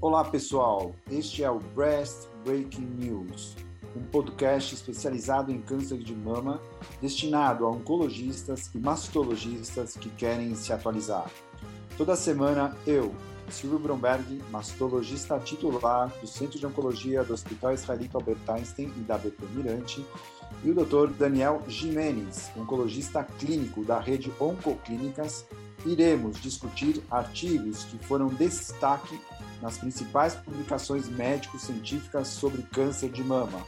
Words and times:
Olá 0.00 0.24
pessoal, 0.24 0.94
este 1.10 1.42
é 1.42 1.50
o 1.50 1.58
Breast 1.58 2.28
Breaking 2.44 2.86
News, 3.00 3.56
um 3.96 4.02
podcast 4.04 4.72
especializado 4.72 5.50
em 5.50 5.60
câncer 5.60 5.98
de 5.98 6.14
mama 6.14 6.62
destinado 7.02 7.66
a 7.66 7.70
oncologistas 7.70 8.70
e 8.72 8.78
mastologistas 8.78 9.96
que 9.96 10.08
querem 10.10 10.54
se 10.54 10.72
atualizar. 10.72 11.28
Toda 11.96 12.14
semana 12.14 12.76
eu, 12.86 13.12
Silvio 13.50 13.80
Bromberg, 13.80 14.40
mastologista 14.52 15.36
titular 15.40 16.14
do 16.20 16.28
Centro 16.28 16.60
de 16.60 16.66
Oncologia 16.66 17.24
do 17.24 17.34
Hospital 17.34 17.74
Israelita 17.74 18.18
Albert 18.18 18.38
Einstein 18.46 18.92
e 18.96 19.00
da 19.00 19.18
BP 19.18 19.46
Mirante, 19.52 20.06
e 20.62 20.70
o 20.70 20.74
Dr. 20.74 21.08
Daniel 21.18 21.60
Jimenez, 21.66 22.52
oncologista 22.56 23.24
clínico 23.24 23.84
da 23.84 23.98
rede 23.98 24.32
Oncoclínicas, 24.38 25.44
iremos 25.84 26.40
discutir 26.40 27.02
artigos 27.10 27.82
que 27.82 27.98
foram 27.98 28.28
destaque 28.28 29.18
nas 29.60 29.78
principais 29.78 30.34
publicações 30.34 31.08
médico-científicas 31.08 32.28
sobre 32.28 32.62
câncer 32.62 33.10
de 33.10 33.22
mama. 33.22 33.64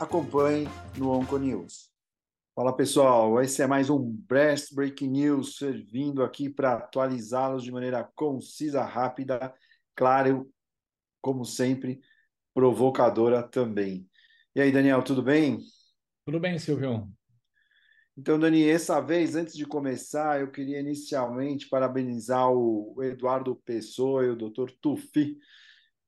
Acompanhe 0.00 0.66
no 0.96 1.10
OncoNews. 1.10 1.90
Fala 2.54 2.74
pessoal, 2.74 3.40
esse 3.40 3.62
é 3.62 3.66
mais 3.66 3.88
um 3.88 3.98
Breast 4.00 4.74
Breaking 4.74 5.10
News, 5.10 5.56
servindo 5.56 6.24
aqui 6.24 6.50
para 6.50 6.74
atualizá-los 6.74 7.62
de 7.62 7.70
maneira 7.70 8.02
concisa, 8.16 8.82
rápida, 8.82 9.54
claro, 9.94 10.50
como 11.20 11.44
sempre, 11.44 12.00
provocadora 12.52 13.42
também. 13.42 14.08
E 14.56 14.60
aí, 14.60 14.72
Daniel, 14.72 15.02
tudo 15.02 15.22
bem? 15.22 15.60
Tudo 16.24 16.40
bem, 16.40 16.58
Silvio. 16.58 17.08
Então, 18.20 18.36
Dani, 18.36 18.68
essa 18.68 19.00
vez, 19.00 19.36
antes 19.36 19.54
de 19.54 19.64
começar, 19.64 20.40
eu 20.40 20.50
queria 20.50 20.80
inicialmente 20.80 21.68
parabenizar 21.68 22.50
o 22.50 23.00
Eduardo 23.00 23.54
Pessoa 23.54 24.24
e 24.24 24.30
o 24.30 24.34
Dr. 24.34 24.72
Tufi, 24.80 25.38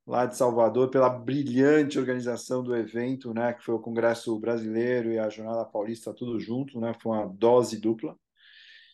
lá 0.04 0.26
de 0.26 0.36
Salvador, 0.36 0.90
pela 0.90 1.08
brilhante 1.08 2.00
organização 2.00 2.64
do 2.64 2.74
evento, 2.74 3.32
né, 3.32 3.52
que 3.52 3.62
foi 3.62 3.76
o 3.76 3.80
Congresso 3.80 4.36
Brasileiro 4.40 5.12
e 5.12 5.20
a 5.20 5.28
Jornada 5.28 5.64
Paulista, 5.64 6.12
tudo 6.12 6.40
junto, 6.40 6.80
né, 6.80 6.92
foi 7.00 7.12
uma 7.12 7.28
dose 7.28 7.80
dupla. 7.80 8.18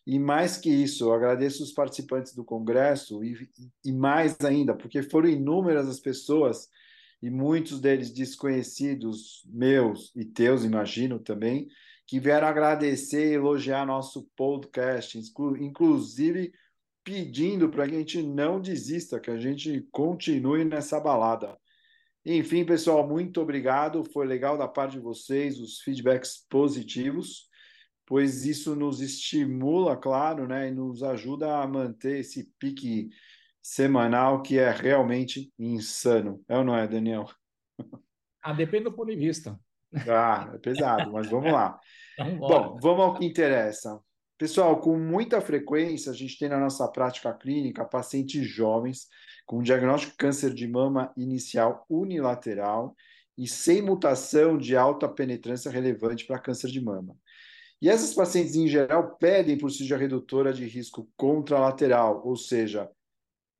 E 0.06 0.18
mais 0.18 0.58
que 0.58 0.68
isso, 0.68 1.04
eu 1.04 1.14
agradeço 1.14 1.62
os 1.62 1.72
participantes 1.72 2.34
do 2.34 2.44
Congresso 2.44 3.24
e, 3.24 3.48
e 3.82 3.92
mais 3.92 4.38
ainda, 4.42 4.74
porque 4.74 5.02
foram 5.02 5.30
inúmeras 5.30 5.88
as 5.88 5.98
pessoas 5.98 6.68
e 7.22 7.30
muitos 7.30 7.80
deles 7.80 8.10
desconhecidos, 8.10 9.42
meus 9.46 10.14
e 10.14 10.22
teus, 10.22 10.64
imagino 10.64 11.18
também, 11.18 11.66
que 12.06 12.20
vieram 12.20 12.46
agradecer 12.46 13.30
e 13.30 13.34
elogiar 13.34 13.84
nosso 13.84 14.30
podcast, 14.36 15.18
inclusive 15.58 16.52
pedindo 17.02 17.68
para 17.68 17.86
que 17.86 17.94
a 17.94 17.98
gente 17.98 18.22
não 18.22 18.60
desista, 18.60 19.20
que 19.20 19.30
a 19.30 19.38
gente 19.38 19.86
continue 19.92 20.64
nessa 20.64 20.98
balada. 20.98 21.56
Enfim, 22.24 22.64
pessoal, 22.64 23.06
muito 23.06 23.40
obrigado. 23.40 24.04
Foi 24.12 24.26
legal 24.26 24.58
da 24.58 24.66
parte 24.66 24.92
de 24.92 25.00
vocês 25.00 25.60
os 25.60 25.80
feedbacks 25.80 26.44
positivos, 26.48 27.48
pois 28.04 28.44
isso 28.44 28.74
nos 28.74 29.00
estimula, 29.00 29.96
claro, 29.96 30.48
né, 30.48 30.68
e 30.68 30.72
nos 30.72 31.02
ajuda 31.04 31.58
a 31.58 31.66
manter 31.68 32.18
esse 32.18 32.52
pique 32.58 33.10
semanal 33.62 34.42
que 34.42 34.58
é 34.58 34.70
realmente 34.70 35.52
insano. 35.58 36.42
É 36.48 36.56
ou 36.56 36.64
não 36.64 36.76
é, 36.76 36.86
Daniel? 36.88 37.26
Ah, 38.42 38.52
depende 38.52 38.84
do 38.84 38.92
ponto 38.92 39.10
de 39.10 39.16
vista. 39.16 39.58
Ah, 40.08 40.50
é 40.54 40.58
pesado, 40.58 41.12
mas 41.12 41.28
vamos 41.28 41.52
lá. 41.52 41.78
Bom, 42.38 42.78
vamos 42.80 43.04
ao 43.04 43.14
que 43.14 43.24
interessa. 43.24 44.00
Pessoal, 44.38 44.80
com 44.80 44.98
muita 44.98 45.40
frequência, 45.40 46.12
a 46.12 46.14
gente 46.14 46.38
tem 46.38 46.48
na 46.48 46.58
nossa 46.58 46.86
prática 46.88 47.32
clínica 47.32 47.84
pacientes 47.84 48.46
jovens 48.46 49.08
com 49.46 49.62
diagnóstico 49.62 50.12
de 50.12 50.18
câncer 50.18 50.52
de 50.52 50.68
mama 50.68 51.12
inicial 51.16 51.86
unilateral 51.88 52.94
e 53.38 53.46
sem 53.46 53.80
mutação 53.80 54.58
de 54.58 54.76
alta 54.76 55.08
penetrância 55.08 55.70
relevante 55.70 56.26
para 56.26 56.38
câncer 56.38 56.70
de 56.70 56.80
mama. 56.80 57.16
E 57.80 57.88
essas 57.88 58.14
pacientes, 58.14 58.56
em 58.56 58.66
geral, 58.66 59.16
pedem 59.16 59.56
por 59.56 59.70
cirurgia 59.70 59.98
redutora 59.98 60.52
de 60.52 60.66
risco 60.66 61.08
contralateral, 61.16 62.22
ou 62.26 62.34
seja, 62.34 62.90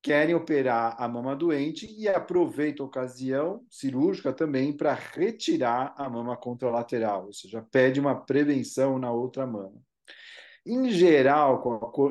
querem 0.03 0.35
operar 0.35 0.97
a 0.99 1.09
mama 1.09 1.35
doente 1.35 1.87
e 1.99 2.09
aproveitam 2.09 2.87
a 2.87 2.89
ocasião 2.89 3.65
cirúrgica 3.69 4.33
também 4.33 4.73
para 4.73 4.95
retirar 4.95 5.95
a 5.97 6.09
mama 6.09 6.37
contralateral, 6.37 7.27
ou 7.27 7.33
seja, 7.33 7.67
pede 7.71 7.99
uma 7.99 8.15
prevenção 8.15 8.99
na 8.99 9.11
outra 9.11 9.47
mama. 9.47 9.81
Em 10.65 10.91
geral, 10.91 11.63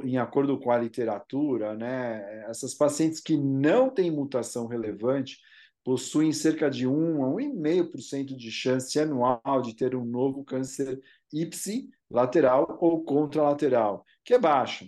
em 0.03 0.17
acordo 0.17 0.57
com 0.57 0.71
a 0.71 0.77
literatura, 0.77 1.75
né, 1.75 2.45
essas 2.49 2.73
pacientes 2.73 3.19
que 3.19 3.37
não 3.37 3.89
têm 3.89 4.09
mutação 4.09 4.67
relevante 4.67 5.37
possuem 5.83 6.31
cerca 6.31 6.69
de 6.69 6.87
1 6.87 7.23
a 7.23 7.27
1,5% 7.27 8.35
de 8.35 8.49
chance 8.49 8.99
anual 8.99 9.61
de 9.61 9.75
ter 9.75 9.95
um 9.95 10.05
novo 10.05 10.43
câncer 10.43 10.99
ipsilateral 11.31 12.77
ou 12.81 13.03
contralateral, 13.03 14.05
que 14.23 14.33
é 14.33 14.39
baixo. 14.39 14.85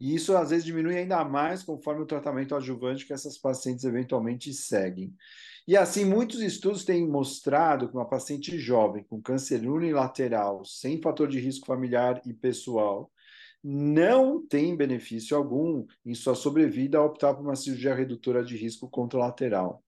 E 0.00 0.14
isso 0.14 0.36
às 0.36 0.50
vezes 0.50 0.64
diminui 0.64 0.96
ainda 0.96 1.24
mais 1.24 1.62
conforme 1.62 2.02
o 2.02 2.06
tratamento 2.06 2.54
adjuvante 2.54 3.04
que 3.04 3.12
essas 3.12 3.36
pacientes 3.36 3.84
eventualmente 3.84 4.52
seguem. 4.52 5.14
E 5.66 5.76
assim, 5.76 6.04
muitos 6.04 6.40
estudos 6.40 6.84
têm 6.84 7.06
mostrado 7.06 7.88
que 7.88 7.94
uma 7.94 8.08
paciente 8.08 8.58
jovem 8.58 9.04
com 9.04 9.20
câncer 9.20 9.68
unilateral, 9.68 10.64
sem 10.64 11.00
fator 11.02 11.28
de 11.28 11.38
risco 11.38 11.66
familiar 11.66 12.22
e 12.24 12.32
pessoal, 12.32 13.10
não 13.62 14.46
tem 14.46 14.76
benefício 14.76 15.36
algum 15.36 15.84
em 16.06 16.14
sua 16.14 16.34
sobrevida 16.34 16.98
ao 16.98 17.06
optar 17.06 17.34
por 17.34 17.42
uma 17.42 17.56
cirurgia 17.56 17.94
redutora 17.94 18.44
de 18.44 18.56
risco 18.56 18.88
contralateral. 18.88 19.84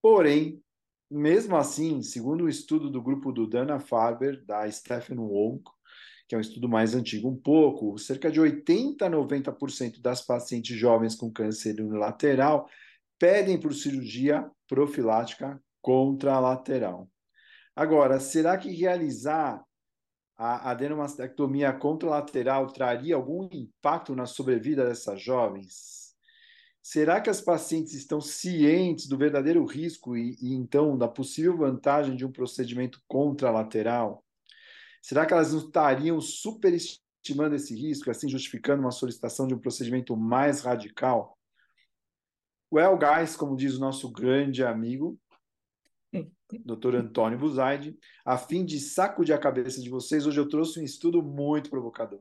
Porém, 0.00 0.62
mesmo 1.10 1.56
assim, 1.56 2.02
segundo 2.02 2.44
o 2.44 2.48
estudo 2.48 2.88
do 2.88 3.02
grupo 3.02 3.32
do 3.32 3.46
Dana 3.46 3.80
Farber, 3.80 4.42
da 4.44 4.70
Stephen 4.70 5.18
Wong, 5.18 5.62
que 6.30 6.34
é 6.36 6.38
um 6.38 6.40
estudo 6.40 6.68
mais 6.68 6.94
antigo 6.94 7.28
um 7.28 7.34
pouco, 7.34 7.98
cerca 7.98 8.30
de 8.30 8.40
80 8.40 9.04
a 9.04 9.10
90% 9.10 10.00
das 10.00 10.22
pacientes 10.22 10.78
jovens 10.78 11.16
com 11.16 11.28
câncer 11.28 11.80
unilateral 11.80 12.70
pedem 13.18 13.58
por 13.58 13.74
cirurgia 13.74 14.48
profilática 14.68 15.60
contralateral. 15.82 17.10
Agora, 17.74 18.20
será 18.20 18.56
que 18.56 18.70
realizar 18.70 19.60
a 20.36 20.70
adenomastectomia 20.70 21.72
contralateral 21.72 22.68
traria 22.68 23.16
algum 23.16 23.48
impacto 23.52 24.14
na 24.14 24.24
sobrevida 24.24 24.86
dessas 24.86 25.20
jovens? 25.20 26.14
Será 26.80 27.20
que 27.20 27.28
as 27.28 27.40
pacientes 27.40 27.92
estão 27.92 28.20
cientes 28.20 29.08
do 29.08 29.18
verdadeiro 29.18 29.64
risco 29.64 30.16
e, 30.16 30.36
e 30.40 30.54
então 30.54 30.96
da 30.96 31.08
possível 31.08 31.56
vantagem 31.56 32.14
de 32.14 32.24
um 32.24 32.30
procedimento 32.30 33.02
contralateral? 33.08 34.24
Será 35.00 35.26
que 35.26 35.32
elas 35.32 35.52
não 35.52 35.60
estariam 35.60 36.20
superestimando 36.20 37.54
esse 37.54 37.74
risco, 37.74 38.10
assim 38.10 38.28
justificando 38.28 38.82
uma 38.82 38.90
solicitação 38.90 39.46
de 39.46 39.54
um 39.54 39.58
procedimento 39.58 40.16
mais 40.16 40.60
radical? 40.60 41.38
Well, 42.72 42.96
guys, 42.96 43.36
como 43.36 43.56
diz 43.56 43.76
o 43.76 43.80
nosso 43.80 44.10
grande 44.10 44.62
amigo, 44.62 45.18
Dr. 46.64 46.96
Antônio 46.96 47.38
Buzaide, 47.38 47.98
a 48.24 48.38
fim 48.38 48.64
de 48.64 48.78
sacudir 48.78 49.34
a 49.34 49.38
cabeça 49.38 49.80
de 49.80 49.90
vocês, 49.90 50.26
hoje 50.26 50.38
eu 50.38 50.48
trouxe 50.48 50.80
um 50.80 50.84
estudo 50.84 51.22
muito 51.22 51.70
provocador. 51.70 52.20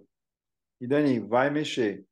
E 0.81 0.87
Dani, 0.87 1.19
vai 1.19 1.49
mexer. 1.49 2.05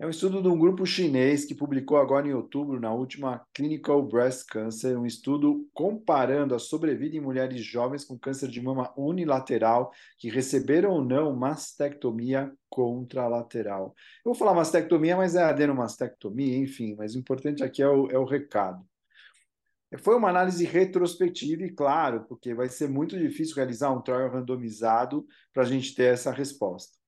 É 0.00 0.06
um 0.06 0.08
estudo 0.08 0.40
de 0.40 0.48
um 0.48 0.58
grupo 0.58 0.86
chinês 0.86 1.44
que 1.44 1.54
publicou 1.54 1.98
agora 1.98 2.26
em 2.26 2.32
outubro, 2.32 2.80
na 2.80 2.90
última 2.90 3.46
Clinical 3.52 4.02
Breast 4.02 4.46
Cancer, 4.46 4.98
um 4.98 5.04
estudo 5.04 5.68
comparando 5.74 6.54
a 6.54 6.58
sobrevida 6.58 7.18
em 7.18 7.20
mulheres 7.20 7.62
jovens 7.62 8.02
com 8.02 8.18
câncer 8.18 8.48
de 8.48 8.62
mama 8.62 8.90
unilateral 8.96 9.92
que 10.16 10.30
receberam 10.30 10.92
ou 10.92 11.04
não 11.04 11.36
mastectomia 11.36 12.50
contralateral. 12.70 13.94
Eu 14.24 14.32
vou 14.32 14.34
falar 14.34 14.54
mastectomia, 14.54 15.18
mas 15.18 15.34
é 15.34 15.42
adenomastectomia, 15.42 16.56
enfim, 16.56 16.94
mas 16.96 17.14
o 17.14 17.18
importante 17.18 17.62
aqui 17.62 17.82
é 17.82 17.88
o, 17.88 18.10
é 18.10 18.18
o 18.18 18.24
recado. 18.24 18.82
Foi 19.98 20.16
uma 20.16 20.30
análise 20.30 20.64
retrospectiva 20.64 21.64
e, 21.64 21.72
claro, 21.72 22.24
porque 22.26 22.54
vai 22.54 22.70
ser 22.70 22.88
muito 22.88 23.18
difícil 23.18 23.54
realizar 23.54 23.92
um 23.92 24.00
trial 24.00 24.30
randomizado 24.30 25.26
para 25.52 25.62
a 25.62 25.66
gente 25.66 25.94
ter 25.94 26.04
essa 26.04 26.32
resposta. 26.32 26.99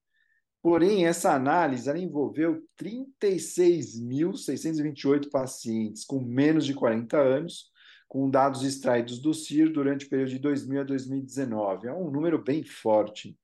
Porém, 0.63 1.07
essa 1.07 1.35
análise 1.35 1.91
envolveu 1.99 2.63
36.628 2.81 5.29
pacientes 5.29 6.05
com 6.05 6.21
menos 6.21 6.65
de 6.65 6.73
40 6.73 7.19
anos, 7.19 7.73
com 8.07 8.31
dados 8.31 8.63
extraídos 8.63 9.19
do 9.19 9.35
CIR 9.35 9.73
durante 9.73 10.07
o 10.07 10.09
período 10.09 10.31
de 10.31 10.39
2000 10.39 10.81
a 10.81 10.85
2019. 10.85 11.89
É 11.89 11.93
um 11.93 12.13
número 12.13 12.41
bem 12.41 12.63
forte. 12.63 13.37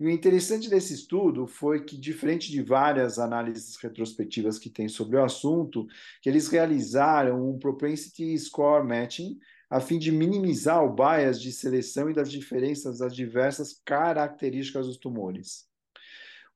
E 0.00 0.06
o 0.06 0.10
interessante 0.10 0.68
desse 0.68 0.92
estudo 0.92 1.46
foi 1.46 1.84
que, 1.84 1.96
diferente 1.96 2.50
de 2.50 2.62
várias 2.62 3.18
análises 3.18 3.76
retrospectivas 3.76 4.58
que 4.58 4.68
tem 4.68 4.88
sobre 4.88 5.16
o 5.16 5.24
assunto, 5.24 5.86
que 6.20 6.28
eles 6.28 6.48
realizaram 6.48 7.48
um 7.48 7.58
propensity 7.58 8.36
score 8.38 8.86
matching 8.86 9.38
a 9.70 9.80
fim 9.80 9.98
de 9.98 10.12
minimizar 10.12 10.84
o 10.84 10.92
bias 10.92 11.40
de 11.40 11.52
seleção 11.52 12.10
e 12.10 12.14
das 12.14 12.30
diferenças 12.30 12.98
das 12.98 13.14
diversas 13.14 13.80
características 13.84 14.86
dos 14.86 14.96
tumores. 14.96 15.66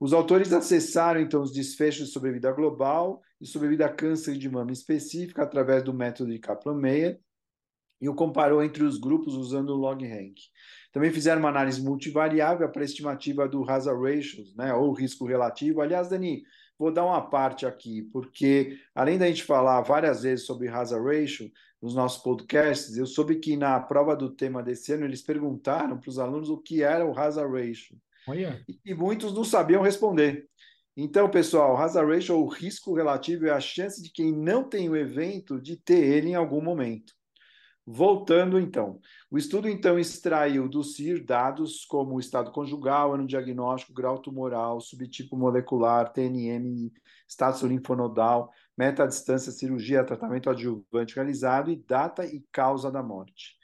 Os 0.00 0.14
autores 0.14 0.50
acessaram 0.50 1.20
então 1.20 1.42
os 1.42 1.52
desfechos 1.52 2.10
sobre 2.10 2.32
vida 2.32 2.50
global 2.52 3.20
e 3.38 3.46
sobrevida 3.46 3.84
a 3.84 3.92
câncer 3.92 4.38
de 4.38 4.48
mama 4.48 4.72
específica 4.72 5.42
através 5.42 5.84
do 5.84 5.92
método 5.92 6.32
de 6.32 6.38
Kaplan-Meier 6.38 7.20
e 8.00 8.08
o 8.08 8.14
comparou 8.14 8.64
entre 8.64 8.82
os 8.82 8.96
grupos 8.96 9.34
usando 9.34 9.70
o 9.70 9.76
log 9.76 10.02
rank. 10.06 10.38
Também 10.90 11.12
fizeram 11.12 11.40
uma 11.40 11.50
análise 11.50 11.82
multivariável 11.82 12.66
para 12.70 12.82
estimativa 12.82 13.46
do 13.46 13.62
hazard 13.70 14.02
ratios, 14.02 14.56
né, 14.56 14.72
ou 14.72 14.90
risco 14.94 15.26
relativo. 15.26 15.82
Aliás, 15.82 16.08
Dani, 16.08 16.44
vou 16.78 16.90
dar 16.90 17.04
uma 17.04 17.20
parte 17.20 17.66
aqui, 17.66 18.02
porque 18.10 18.78
além 18.94 19.18
da 19.18 19.26
gente 19.26 19.44
falar 19.44 19.82
várias 19.82 20.22
vezes 20.22 20.46
sobre 20.46 20.68
hazard 20.68 21.04
ratio 21.04 21.52
nos 21.80 21.94
nossos 21.94 22.22
podcasts, 22.22 22.96
eu 22.96 23.04
soube 23.04 23.36
que 23.36 23.54
na 23.54 23.78
prova 23.78 24.16
do 24.16 24.30
tema 24.30 24.62
desse 24.62 24.94
ano 24.94 25.04
eles 25.04 25.20
perguntaram 25.20 26.00
para 26.00 26.08
os 26.08 26.18
alunos 26.18 26.48
o 26.48 26.56
que 26.56 26.82
era 26.82 27.04
o 27.04 27.18
hazard 27.18 27.52
ratio. 27.52 27.98
Olha. 28.26 28.64
E 28.84 28.94
muitos 28.94 29.34
não 29.34 29.44
sabiam 29.44 29.82
responder. 29.82 30.48
Então, 30.96 31.30
pessoal, 31.30 31.76
hazard 31.76 32.12
ratio 32.12 32.36
ou 32.36 32.48
risco 32.48 32.94
relativo 32.94 33.46
é 33.46 33.50
a 33.50 33.60
chance 33.60 34.02
de 34.02 34.10
quem 34.10 34.32
não 34.32 34.62
tem 34.62 34.88
o 34.88 34.96
evento 34.96 35.60
de 35.60 35.76
ter 35.76 36.04
ele 36.04 36.30
em 36.30 36.34
algum 36.34 36.60
momento. 36.60 37.14
Voltando 37.86 38.60
então, 38.60 39.00
o 39.30 39.38
estudo 39.38 39.68
então 39.68 39.98
extraiu 39.98 40.68
do 40.68 40.84
CIR 40.84 41.24
dados 41.24 41.84
como 41.86 42.14
o 42.14 42.20
estado 42.20 42.52
conjugal, 42.52 43.14
ano 43.14 43.26
diagnóstico, 43.26 43.92
grau 43.92 44.20
tumoral, 44.20 44.80
subtipo 44.80 45.36
molecular, 45.36 46.12
TNM, 46.12 46.92
status 47.26 47.62
linfonodal, 47.62 48.52
meta-distância, 48.76 49.50
cirurgia, 49.50 50.04
tratamento 50.04 50.50
adjuvante 50.50 51.16
realizado 51.16 51.70
e 51.70 51.76
data 51.76 52.24
e 52.24 52.44
causa 52.52 52.92
da 52.92 53.02
morte. 53.02 53.59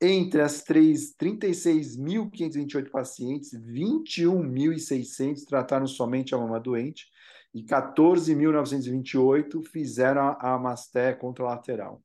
Entre 0.00 0.40
as 0.42 0.62
36.528 0.62 2.90
pacientes, 2.90 3.52
21.600 3.52 5.44
trataram 5.46 5.86
somente 5.86 6.34
a 6.34 6.38
mama 6.38 6.58
doente 6.60 7.06
e 7.54 7.62
14.928 7.62 9.66
fizeram 9.66 10.36
a 10.38 10.58
masté 10.58 11.14
contralateral. 11.14 12.02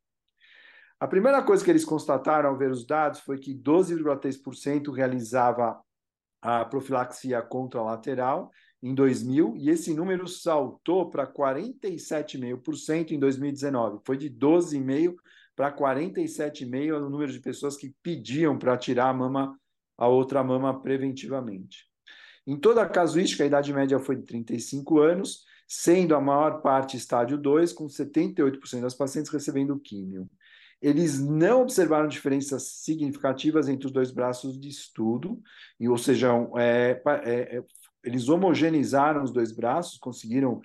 A 0.98 1.06
primeira 1.08 1.44
coisa 1.44 1.66
que 1.66 1.70
eles 1.70 1.84
constataram 1.84 2.50
ao 2.50 2.58
ver 2.58 2.72
os 2.72 2.86
dados 2.86 3.20
foi 3.20 3.38
que 3.38 3.54
12,3% 3.54 4.94
realizava 4.94 5.78
a 6.42 6.64
profilaxia 6.64 7.42
contralateral 7.42 8.50
em 8.82 8.96
2000 8.96 9.58
e 9.58 9.70
esse 9.70 9.94
número 9.94 10.26
saltou 10.28 11.10
para 11.10 11.28
47,5% 11.28 13.12
em 13.12 13.20
2019. 13.20 14.00
Foi 14.06 14.16
de 14.16 14.30
12,5% 14.30 15.16
para 15.56 15.76
47,5% 15.76 17.06
o 17.06 17.10
número 17.10 17.32
de 17.32 17.40
pessoas 17.40 17.78
que 17.78 17.94
pediam 18.02 18.58
para 18.58 18.78
tirar 18.78 19.10
a 19.10 19.14
mama, 19.14 19.58
a 19.98 20.08
outra 20.08 20.44
mama 20.44 20.82
preventivamente. 20.82 21.86
Em 22.46 22.58
toda 22.58 22.82
a 22.82 22.90
casuística, 22.90 23.44
a 23.44 23.48
idade 23.48 23.72
média 23.74 24.00
foi 24.00 24.16
de 24.16 24.24
35 24.24 25.00
anos, 25.00 25.44
sendo 25.68 26.16
a 26.16 26.22
maior 26.22 26.62
parte 26.62 26.98
estádio 26.98 27.38
2, 27.38 27.74
com 27.74 27.86
78% 27.86 28.82
das 28.82 28.96
pacientes 28.96 29.32
recebendo 29.32 29.80
químio 29.80 30.30
eles 30.82 31.20
não 31.20 31.62
observaram 31.62 32.08
diferenças 32.08 32.64
significativas 32.64 33.70
entre 33.70 33.86
os 33.86 33.94
dois 33.94 34.10
braços 34.10 34.60
de 34.60 34.68
estudo, 34.68 35.40
ou 35.80 35.98
seja, 35.98 36.30
é, 36.58 37.02
é, 37.06 37.58
é, 37.58 37.64
eles 38.04 38.28
homogenizaram 38.28 39.24
os 39.24 39.32
dois 39.32 39.52
braços, 39.52 40.00
conseguiram 40.00 40.60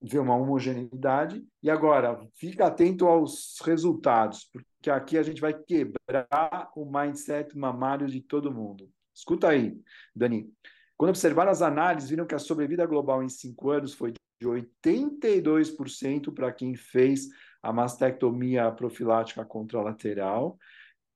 ver 0.00 0.18
uma 0.18 0.36
homogeneidade. 0.36 1.44
E 1.62 1.70
agora, 1.70 2.20
fica 2.34 2.66
atento 2.66 3.06
aos 3.06 3.58
resultados, 3.64 4.48
porque 4.52 4.90
aqui 4.90 5.18
a 5.18 5.22
gente 5.22 5.40
vai 5.40 5.52
quebrar 5.52 6.70
o 6.76 6.84
mindset 6.84 7.56
mamário 7.56 8.06
de 8.06 8.20
todo 8.20 8.52
mundo. 8.52 8.88
Escuta 9.14 9.48
aí, 9.48 9.76
Dani. 10.14 10.48
Quando 10.96 11.10
observaram 11.10 11.50
as 11.50 11.62
análises, 11.62 12.10
viram 12.10 12.26
que 12.26 12.34
a 12.34 12.38
sobrevida 12.38 12.86
global 12.86 13.22
em 13.22 13.28
cinco 13.28 13.70
anos 13.70 13.94
foi 13.94 14.12
de 14.12 14.46
82% 14.46 16.32
para 16.32 16.52
quem 16.52 16.74
fez 16.74 17.28
a 17.62 17.72
mastectomia 17.72 18.70
profilática 18.70 19.44
contralateral, 19.44 20.56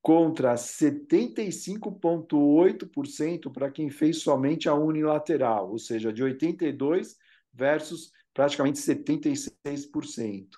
contra 0.00 0.54
75,8% 0.54 3.52
para 3.52 3.70
quem 3.70 3.88
fez 3.88 4.20
somente 4.20 4.68
a 4.68 4.74
unilateral, 4.74 5.70
ou 5.70 5.78
seja, 5.78 6.12
de 6.12 6.24
82% 6.24 7.14
versus 7.52 8.10
praticamente 8.34 8.78
76%. 8.78 10.48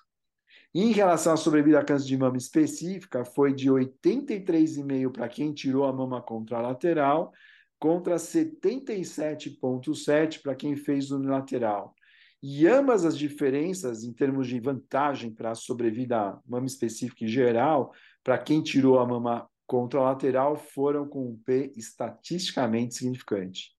Em 0.73 0.91
relação 0.91 1.33
à 1.33 1.37
sobrevida 1.37 1.79
a 1.79 1.85
câncer 1.85 2.07
de 2.07 2.17
mama 2.17 2.37
específica, 2.37 3.23
foi 3.23 3.53
de 3.53 3.69
83,5% 3.69 5.11
para 5.11 5.29
quem 5.29 5.53
tirou 5.53 5.85
a 5.85 5.93
mama 5.93 6.19
contralateral, 6.21 7.31
contra 7.79 8.15
77,7% 8.15 10.41
para 10.41 10.55
quem 10.55 10.75
fez 10.75 11.11
unilateral. 11.11 11.93
E 12.41 12.67
ambas 12.67 13.05
as 13.05 13.17
diferenças, 13.17 14.03
em 14.03 14.11
termos 14.13 14.47
de 14.47 14.59
vantagem 14.59 15.31
para 15.31 15.51
a 15.51 15.55
sobrevida 15.55 16.39
mama 16.45 16.65
específica 16.65 17.23
em 17.23 17.27
geral, 17.27 17.93
para 18.23 18.37
quem 18.37 18.61
tirou 18.61 18.99
a 18.99 19.07
mama 19.07 19.49
contralateral, 19.65 20.55
foram 20.55 21.07
com 21.07 21.29
um 21.29 21.37
P 21.37 21.71
estatisticamente 21.75 22.95
significante. 22.95 23.74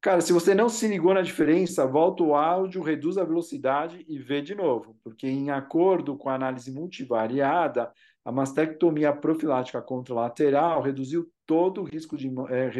Cara, 0.00 0.22
se 0.22 0.32
você 0.32 0.54
não 0.54 0.70
se 0.70 0.88
ligou 0.88 1.12
na 1.12 1.20
diferença, 1.20 1.86
volta 1.86 2.22
o 2.22 2.34
áudio, 2.34 2.82
reduz 2.82 3.18
a 3.18 3.24
velocidade 3.24 4.02
e 4.08 4.18
vê 4.18 4.40
de 4.40 4.54
novo, 4.54 4.96
porque 5.04 5.26
em 5.26 5.50
acordo 5.50 6.16
com 6.16 6.30
a 6.30 6.34
análise 6.34 6.72
multivariada, 6.72 7.92
a 8.24 8.32
mastectomia 8.32 9.12
profilática 9.12 9.80
contralateral 9.82 10.80
reduziu 10.80 11.30
todo 11.44 11.82
o 11.82 11.84
risco 11.84 12.16
de 12.16 12.32
é, 12.48 12.70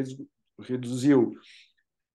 reduziu 0.58 1.34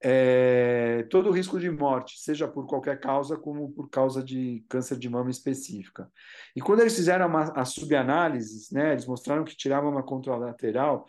é, 0.04 1.04
todo 1.10 1.30
o 1.30 1.32
risco 1.32 1.60
de 1.60 1.70
morte, 1.70 2.20
seja 2.20 2.48
por 2.48 2.68
qualquer 2.68 3.00
causa, 3.00 3.38
como 3.38 3.72
por 3.72 3.90
causa 3.90 4.24
de 4.24 4.64
câncer 4.70 4.98
de 4.98 5.10
mama 5.10 5.30
específica. 5.30 6.12
E 6.56 6.62
quando 6.62 6.82
eles 6.82 6.96
fizeram 6.96 7.36
as 7.38 7.70
subanálises, 7.70 8.72
né, 8.72 8.92
eles 8.92 9.06
mostraram 9.06 9.44
que 9.44 9.56
tirar 9.56 9.80
a 9.80 9.84
mama 9.84 10.04
contralateral 10.04 11.06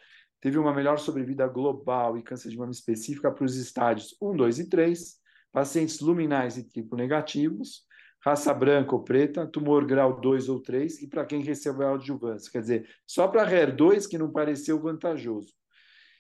teve 0.47 0.59
uma 0.59 0.73
melhor 0.73 0.97
sobrevida 0.97 1.49
global 1.49 2.17
e 2.17 2.23
câncer 2.23 2.51
de 2.51 2.57
mama 2.57 2.71
específica 2.71 3.33
para 3.33 3.45
os 3.45 3.57
estádios 3.57 4.17
1, 4.23 4.37
2 4.37 4.59
e 4.61 4.69
3, 4.69 5.17
pacientes 5.51 5.99
luminais 5.99 6.57
e 6.57 6.63
triplo 6.63 6.97
negativos, 6.97 7.83
raça 8.25 8.55
branca 8.55 8.95
ou 8.95 9.03
preta, 9.03 9.45
tumor 9.45 9.85
grau 9.85 10.21
2 10.21 10.49
ou 10.49 10.63
3 10.63 11.03
e 11.03 11.09
para 11.09 11.27
quem 11.27 11.43
recebeu 11.43 11.95
adjuvância. 11.95 12.49
Quer 12.53 12.61
dizer, 12.61 12.89
só 13.05 13.27
para 13.27 13.45
HER2 13.45 14.09
que 14.09 14.17
não 14.17 14.31
pareceu 14.31 14.81
vantajoso. 14.81 15.53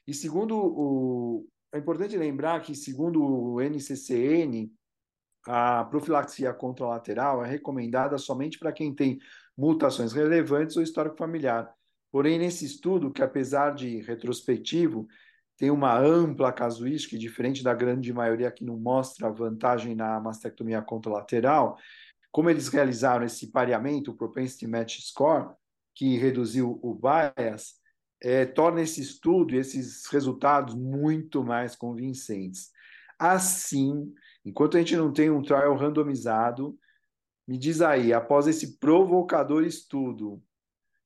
E 0.05 0.13
segundo 0.13 0.57
o, 0.59 1.47
é 1.73 1.79
importante 1.79 2.17
lembrar 2.17 2.61
que, 2.63 2.75
segundo 2.75 3.23
o 3.23 3.61
NCCN, 3.61 4.73
a 5.47 5.85
profilaxia 5.85 6.53
contralateral 6.53 7.45
é 7.45 7.49
recomendada 7.49 8.19
somente 8.19 8.59
para 8.59 8.73
quem 8.73 8.93
tem 8.93 9.21
mutações 9.57 10.13
relevantes 10.13 10.77
ou 10.77 10.83
histórico 10.83 11.17
familiar. 11.17 11.73
Porém, 12.17 12.39
nesse 12.39 12.65
estudo, 12.65 13.11
que 13.11 13.23
apesar 13.23 13.75
de 13.75 14.01
retrospectivo, 14.01 15.07
tem 15.55 15.71
uma 15.71 15.99
ampla 15.99 16.51
casuística, 16.51 17.19
diferente 17.19 17.63
da 17.63 17.75
grande 17.75 18.11
maioria 18.11 18.51
que 18.51 18.65
não 18.65 18.79
mostra 18.79 19.31
vantagem 19.31 19.95
na 19.95 20.19
mastectomia 20.19 20.81
contralateral, 20.81 21.77
como 22.33 22.49
eles 22.49 22.69
realizaram 22.69 23.27
esse 23.27 23.49
pareamento, 23.49 24.13
o 24.13 24.17
Propensity 24.17 24.67
Match 24.67 25.01
Score, 25.01 25.51
que 25.95 26.17
reduziu 26.17 26.81
o 26.83 26.95
bias, 26.95 27.75
é, 28.23 28.47
torna 28.47 28.81
esse 28.81 29.03
estudo 29.03 29.55
e 29.55 29.59
esses 29.59 30.07
resultados 30.07 30.75
muito 30.75 31.45
mais 31.45 31.77
convincentes. 31.77 32.71
Assim, 33.19 34.11
enquanto 34.43 34.79
a 34.79 34.81
gente 34.81 34.97
não 34.97 35.13
tem 35.13 35.29
um 35.29 35.43
trial 35.43 35.77
randomizado, 35.77 36.79
me 37.47 37.59
diz 37.59 37.83
aí, 37.83 38.15
após 38.15 38.47
esse 38.47 38.79
provocador 38.79 39.65
estudo, 39.67 40.43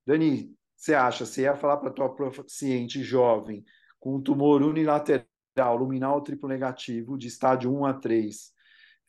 Dani, 0.07 0.57
você 0.81 0.95
acha, 0.95 1.27
você 1.27 1.43
ia 1.43 1.55
falar 1.55 1.77
para 1.77 1.91
a 1.91 1.93
tua 1.93 2.09
paciente 2.09 3.05
jovem 3.05 3.63
com 3.99 4.17
um 4.17 4.23
tumor 4.23 4.63
unilateral, 4.63 5.77
luminal 5.77 6.23
triplo 6.23 6.49
negativo, 6.49 7.19
de 7.19 7.27
estágio 7.27 7.71
1 7.71 7.85
a 7.85 7.93
3, 7.93 8.51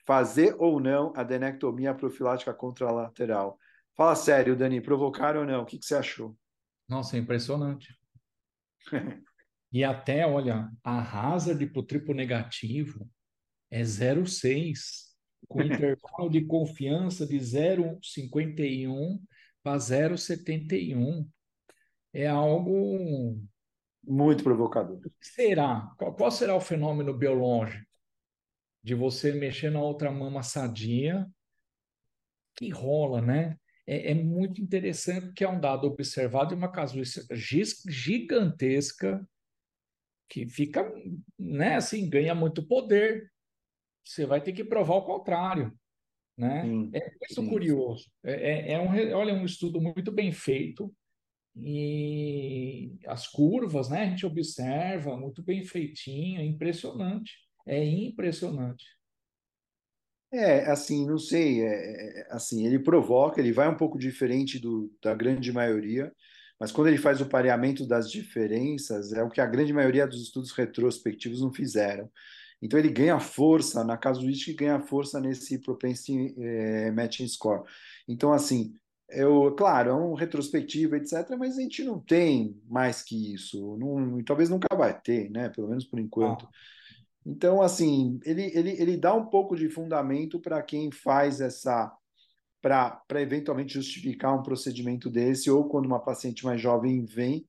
fazer 0.06 0.54
ou 0.60 0.82
não 0.82 1.14
a 1.16 1.22
adenectomia 1.22 1.96
profilática 1.96 2.54
contralateral? 2.54 3.58
Fala 3.96 4.16
sério, 4.16 4.54
Dani, 4.54 4.82
provocaram 4.82 5.42
ou 5.42 5.46
não? 5.46 5.62
O 5.62 5.66
que, 5.66 5.80
que 5.80 5.86
você 5.86 5.96
achou? 5.96 6.38
Nossa, 6.90 7.16
é 7.16 7.22
impressionante. 7.22 7.98
e 9.72 9.82
até, 9.82 10.28
olha, 10.28 10.70
a 10.84 11.32
hazard 11.32 11.66
para 11.68 11.80
o 11.80 11.86
triplo 11.86 12.14
negativo 12.14 13.10
é 13.70 13.82
0,6, 13.82 15.10
com 15.48 15.62
intervalo 15.64 16.30
de 16.30 16.44
confiança 16.44 17.26
de 17.26 17.38
0,51 17.38 19.22
para 19.64 19.78
0,71. 19.78 21.26
É 22.14 22.28
algo. 22.28 23.40
Muito 24.04 24.44
provocador. 24.44 25.00
Será? 25.22 25.94
Qual, 25.98 26.14
qual 26.14 26.32
será 26.32 26.56
o 26.56 26.62
fenômeno 26.62 27.14
biológico? 27.14 27.86
De 28.84 28.96
você 28.96 29.32
mexer 29.32 29.70
na 29.70 29.80
outra 29.80 30.12
mama 30.12 30.42
sadia, 30.42 31.28
que 32.56 32.70
rola, 32.70 33.22
né? 33.22 33.58
é, 33.92 34.12
é 34.12 34.14
muito 34.14 34.62
interessante 34.62 35.34
que 35.34 35.44
é 35.44 35.50
um 35.50 35.60
dado 35.60 35.86
observado 35.86 36.54
e 36.54 36.58
uma 36.58 36.72
casuística 36.72 37.36
gigantesca 37.36 39.28
que 40.30 40.48
fica, 40.48 40.90
né, 41.38 41.76
assim, 41.76 42.10
ganha 42.10 42.34
muito 42.34 42.66
poder. 42.66 43.30
Você 44.06 44.26
vai 44.26 44.42
ter 44.42 44.54
que 44.54 44.64
provar 44.64 44.96
o 44.96 45.06
contrário. 45.06 45.78
Né? 46.38 46.64
Sim, 46.64 46.90
é 46.94 47.00
muito 47.00 47.42
sim. 47.42 47.50
curioso. 47.50 48.10
É, 48.24 48.72
é, 48.72 48.72
é 48.74 48.80
um, 48.80 49.14
olha, 49.14 49.34
um 49.34 49.44
estudo 49.44 49.82
muito 49.82 50.10
bem 50.10 50.32
feito 50.32 50.94
e 51.56 52.98
as 53.08 53.28
curvas, 53.28 53.90
né? 53.90 54.04
A 54.04 54.10
gente 54.10 54.26
observa 54.26 55.18
muito 55.18 55.44
bem 55.44 55.64
feitinho, 55.64 56.40
é 56.40 56.46
impressionante. 56.46 57.34
É 57.66 57.84
impressionante. 57.84 58.86
É, 60.34 60.70
assim, 60.72 61.06
não 61.06 61.18
sei, 61.18 61.62
é, 61.62 62.22
é, 62.22 62.28
assim, 62.32 62.66
ele 62.66 62.80
provoca, 62.80 63.42
ele 63.42 63.52
vai 63.52 63.68
um 63.68 63.76
pouco 63.76 64.00
diferente 64.00 64.60
do, 64.60 64.90
da 65.04 65.14
grande 65.14 65.52
maioria, 65.52 66.10
mas 66.58 66.72
quando 66.72 66.88
ele 66.88 66.98
faz 66.98 67.20
o 67.20 67.26
pareamento 67.28 67.86
das 67.86 68.10
diferenças, 68.10 69.12
é 69.12 69.22
o 69.24 69.30
que 69.30 69.42
a 69.42 69.46
grande 69.46 69.74
maioria 69.74 70.08
dos 70.08 70.22
estudos 70.22 70.52
retrospectivos 70.54 71.42
não 71.42 71.54
fizeram. 71.54 72.10
Então 72.62 72.80
ele 72.80 72.90
ganha 72.90 73.20
força 73.20 73.84
na 73.84 73.98
casuística 73.98 74.64
ganha 74.64 74.80
força 74.80 75.20
nesse 75.20 75.60
propensity 75.60 76.34
é, 76.40 76.92
matching 76.92 77.28
score. 77.28 77.64
Então, 78.08 78.32
assim, 78.32 78.74
eu, 79.12 79.54
claro, 79.56 79.90
é 79.90 79.94
um 79.94 80.14
retrospectivo, 80.14 80.96
etc., 80.96 81.36
mas 81.38 81.58
a 81.58 81.62
gente 81.62 81.84
não 81.84 82.00
tem 82.00 82.60
mais 82.68 83.02
que 83.02 83.34
isso. 83.34 83.78
Não, 83.78 84.20
e 84.20 84.24
talvez 84.24 84.50
nunca 84.50 84.76
vai 84.76 85.00
ter, 85.00 85.30
né? 85.30 85.50
Pelo 85.50 85.70
menos 85.70 85.86
por 85.86 86.00
enquanto. 86.00 86.46
Ah. 86.46 86.50
Então, 87.26 87.62
assim, 87.62 88.20
ele, 88.26 88.52
ele, 88.56 88.72
ele 88.72 88.98
dá 88.98 89.14
um 89.14 89.26
pouco 89.26 89.56
de 89.56 89.70
fundamento 89.70 90.40
para 90.40 90.62
quem 90.64 90.92
faz 90.92 91.40
essa. 91.40 91.92
para 92.62 93.22
eventualmente 93.22 93.74
justificar 93.74 94.38
um 94.38 94.44
procedimento 94.44 95.10
desse, 95.10 95.52
ou 95.52 95.68
quando 95.68 95.86
uma 95.86 96.00
paciente 96.00 96.44
mais 96.46 96.60
jovem 96.60 97.06
vem 97.06 97.46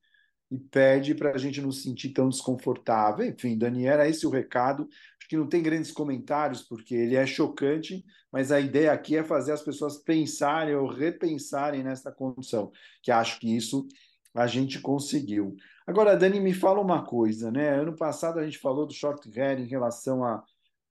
e 0.50 0.58
pede 0.58 1.14
para 1.14 1.30
a 1.30 1.38
gente 1.38 1.62
não 1.62 1.72
se 1.72 1.84
sentir 1.84 2.10
tão 2.10 2.28
desconfortável. 2.28 3.24
Enfim, 3.24 3.56
Daniel, 3.56 3.94
era 3.94 4.08
esse 4.08 4.26
o 4.26 4.30
recado. 4.30 4.86
Que 5.32 5.36
não 5.38 5.46
tem 5.46 5.62
grandes 5.62 5.90
comentários, 5.90 6.60
porque 6.60 6.94
ele 6.94 7.16
é 7.16 7.24
chocante, 7.24 8.04
mas 8.30 8.52
a 8.52 8.60
ideia 8.60 8.92
aqui 8.92 9.16
é 9.16 9.24
fazer 9.24 9.52
as 9.52 9.62
pessoas 9.62 9.96
pensarem 9.96 10.74
ou 10.74 10.86
repensarem 10.86 11.82
nessa 11.82 12.12
condição, 12.12 12.70
que 13.02 13.10
acho 13.10 13.40
que 13.40 13.56
isso 13.56 13.88
a 14.34 14.46
gente 14.46 14.78
conseguiu. 14.78 15.56
Agora, 15.86 16.18
Dani, 16.18 16.38
me 16.38 16.52
fala 16.52 16.82
uma 16.82 17.02
coisa, 17.02 17.50
né? 17.50 17.70
Ano 17.70 17.96
passado 17.96 18.38
a 18.38 18.44
gente 18.44 18.58
falou 18.58 18.86
do 18.86 18.92
short 18.92 19.26
hair 19.34 19.58
em 19.58 19.64
relação 19.64 20.22
a, 20.22 20.44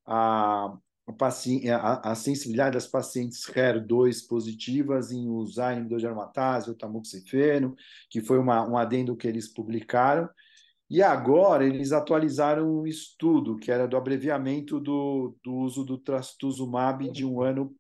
a, 0.08 0.76
a, 1.06 2.12
a 2.12 2.16
sensibilidade 2.16 2.74
das 2.74 2.88
pacientes 2.88 3.46
HER2 3.46 4.28
positivas 4.28 5.12
em 5.12 5.30
usar 5.30 5.74
inibidor 5.74 6.00
de 6.00 6.08
aromatase 6.08 6.68
ou 6.68 6.76
tamoxifeno, 6.76 7.76
que 8.10 8.22
foi 8.22 8.40
uma, 8.40 8.68
um 8.68 8.76
adendo 8.76 9.16
que 9.16 9.28
eles 9.28 9.48
publicaram. 9.48 10.28
E 10.92 11.02
agora 11.02 11.66
eles 11.66 11.94
atualizaram 11.94 12.70
um 12.70 12.86
estudo, 12.86 13.56
que 13.56 13.72
era 13.72 13.88
do 13.88 13.96
abreviamento 13.96 14.78
do, 14.78 15.34
do 15.42 15.56
uso 15.56 15.86
do 15.86 15.98
trastuzumab 15.98 17.10
de 17.10 17.24
um 17.24 17.42
ano 17.42 17.74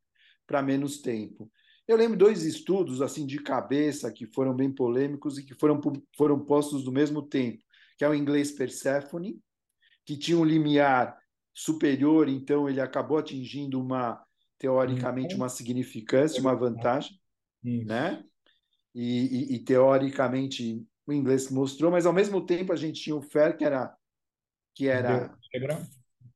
para 0.47 0.61
menos 0.61 1.01
tempo. 1.01 1.51
Eu 1.85 1.97
lembro 1.97 2.17
dois 2.17 2.45
estudos 2.45 3.01
assim 3.01 3.25
de 3.25 3.39
cabeça 3.39 4.09
que 4.13 4.25
foram 4.27 4.55
bem 4.55 4.71
polêmicos 4.71 5.37
e 5.37 5.43
que 5.43 5.53
foram, 5.55 5.81
foram 6.15 6.39
postos 6.39 6.85
no 6.85 6.91
mesmo 6.93 7.21
tempo, 7.21 7.61
que 7.97 8.05
é 8.05 8.07
o 8.07 8.15
inglês 8.15 8.53
Persephone, 8.53 9.37
que 10.05 10.15
tinha 10.15 10.37
um 10.37 10.45
limiar 10.45 11.19
superior, 11.53 12.29
então 12.29 12.69
ele 12.69 12.79
acabou 12.79 13.17
atingindo 13.17 13.77
uma 13.77 14.23
teoricamente 14.57 15.35
uma 15.35 15.49
significância, 15.49 16.39
uma 16.39 16.55
vantagem, 16.55 17.19
Isso. 17.61 17.87
né? 17.87 18.23
E, 18.95 19.51
e, 19.51 19.55
e, 19.55 19.59
teoricamente 19.59 20.85
o 21.05 21.13
inglês 21.13 21.49
mostrou, 21.49 21.91
mas 21.91 22.05
ao 22.05 22.13
mesmo 22.13 22.45
tempo 22.45 22.71
a 22.71 22.75
gente 22.75 23.01
tinha 23.01 23.15
o 23.15 23.21
Fer 23.21 23.57
que 23.57 23.65
era 23.65 23.95
que 24.73 24.87
era 24.87 25.37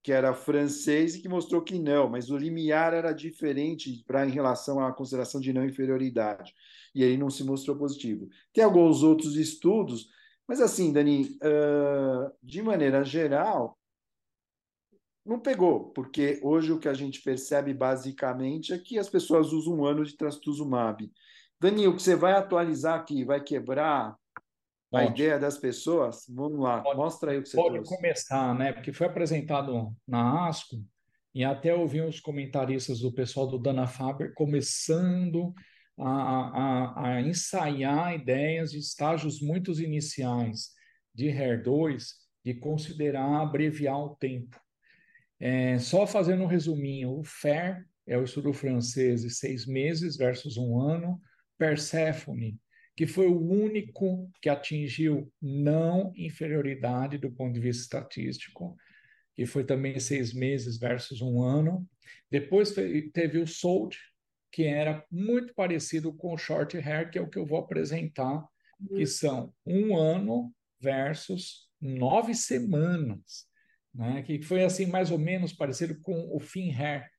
que 0.06 0.12
era 0.12 0.36
francês 0.36 1.16
e 1.16 1.20
que 1.20 1.28
mostrou 1.28 1.64
que 1.64 1.80
não, 1.80 2.08
mas 2.08 2.30
o 2.30 2.38
limiar 2.38 2.94
era 2.94 3.12
diferente 3.12 4.04
para 4.06 4.24
em 4.24 4.30
relação 4.30 4.80
à 4.80 4.94
consideração 4.94 5.42
de 5.42 5.52
não 5.52 5.66
inferioridade. 5.66 6.54
E 6.94 7.02
ele 7.02 7.18
não 7.18 7.28
se 7.28 7.44
mostrou 7.44 7.76
positivo. 7.76 8.30
Tem 8.54 8.64
alguns 8.64 9.02
outros 9.02 9.36
estudos, 9.36 10.08
mas 10.48 10.62
assim, 10.62 10.94
Dani, 10.94 11.40
uh, 11.42 12.32
de 12.44 12.62
maneira 12.62 13.04
geral, 13.04 13.80
não 15.26 15.40
pegou, 15.40 15.90
porque 15.90 16.40
hoje 16.44 16.72
o 16.72 16.78
que 16.78 16.88
a 16.88 16.94
gente 16.94 17.24
percebe 17.24 17.74
basicamente 17.74 18.74
é 18.74 18.78
que 18.78 19.00
as 19.00 19.10
pessoas 19.10 19.52
usam 19.52 19.74
um 19.74 19.86
ano 19.86 20.06
de 20.06 20.16
trastuzumab. 20.16 21.12
Dani, 21.60 21.88
o 21.88 21.96
que 21.96 22.04
você 22.04 22.16
vai 22.16 22.34
atualizar 22.34 23.00
aqui, 23.00 23.24
vai 23.24 23.42
quebrar 23.42 24.16
a 24.94 25.06
ideia 25.06 25.40
das 25.40 25.58
pessoas? 25.58 26.26
Vamos 26.30 26.60
lá, 26.60 26.82
pode, 26.82 26.98
mostra 26.98 27.32
aí 27.32 27.38
o 27.38 27.44
que 27.44 27.50
você 27.50 27.58
pode 27.58 27.74
trouxe. 27.74 27.90
Pode 27.90 28.02
começar, 28.02 28.56
né? 28.56 28.74
Porque 28.74 28.94
foi 28.94 29.08
apresentado 29.08 29.96
na 30.08 30.48
ASCO 30.48 30.78
e 31.34 31.44
até 31.44 31.74
ouvi 31.74 32.02
os 32.02 32.20
comentaristas 32.20 33.00
do 33.00 33.14
pessoal 33.14 33.48
do 33.48 33.60
Dana 33.60 33.88
Faber 33.88 34.34
começando 34.34 35.54
a, 35.98 36.10
a, 36.10 37.08
a 37.08 37.22
ensaiar 37.22 38.14
ideias 38.14 38.72
de 38.72 38.80
estágios 38.80 39.42
muito 39.42 39.72
iniciais 39.80 40.70
de 41.14 41.28
HER2, 41.28 42.04
de 42.44 42.54
considerar 42.54 43.42
abreviar 43.42 43.98
o 43.98 44.16
tempo. 44.16 44.60
É, 45.40 45.78
só 45.80 46.06
fazendo 46.08 46.44
um 46.44 46.48
resuminho, 46.48 47.20
o 47.20 47.24
FAIR 47.24 47.86
é 48.08 48.18
o 48.18 48.24
estudo 48.24 48.54
francês 48.54 49.22
de 49.22 49.30
seis 49.30 49.66
meses 49.66 50.16
versus 50.16 50.58
um 50.58 50.80
ano, 50.80 51.20
Persephone 51.58 52.60
que 52.96 53.06
foi 53.06 53.28
o 53.28 53.40
único 53.40 54.32
que 54.42 54.50
atingiu 54.50 55.32
não 55.42 56.14
inferioridade 56.16 57.18
do 57.18 57.32
ponto 57.32 57.54
de 57.54 57.60
vista 57.60 57.84
estatístico, 57.84 58.76
que 59.36 59.46
foi 59.46 59.66
também 59.66 60.00
seis 60.00 60.34
meses 60.34 60.78
versus 60.78 61.22
um 61.22 61.42
ano. 61.42 61.88
Depois 62.32 62.74
teve 63.14 63.40
o 63.40 63.46
SOLD, 63.48 63.98
que 64.52 64.64
era 64.64 65.06
muito 65.12 65.54
parecido 65.54 66.14
com 66.14 66.34
o 66.34 66.38
Short 66.38 66.78
Hair, 66.78 67.12
que 67.12 67.18
é 67.18 67.22
o 67.22 67.30
que 67.30 67.38
eu 67.38 67.46
vou 67.46 67.58
apresentar, 67.58 68.48
que 68.88 69.02
uhum. 69.02 69.06
são 69.06 69.54
um 69.66 69.98
ano 69.98 70.54
versus 70.80 71.70
nove 71.82 72.34
semanas, 72.34 73.46
né? 73.94 74.24
que 74.24 74.42
foi 74.42 74.64
assim 74.64 74.86
mais 74.86 75.12
ou 75.12 75.18
menos 75.18 75.52
parecido 75.52 76.00
com 76.00 76.34
o 76.34 76.40
Fin 76.40 76.72
Hair, 76.72 77.10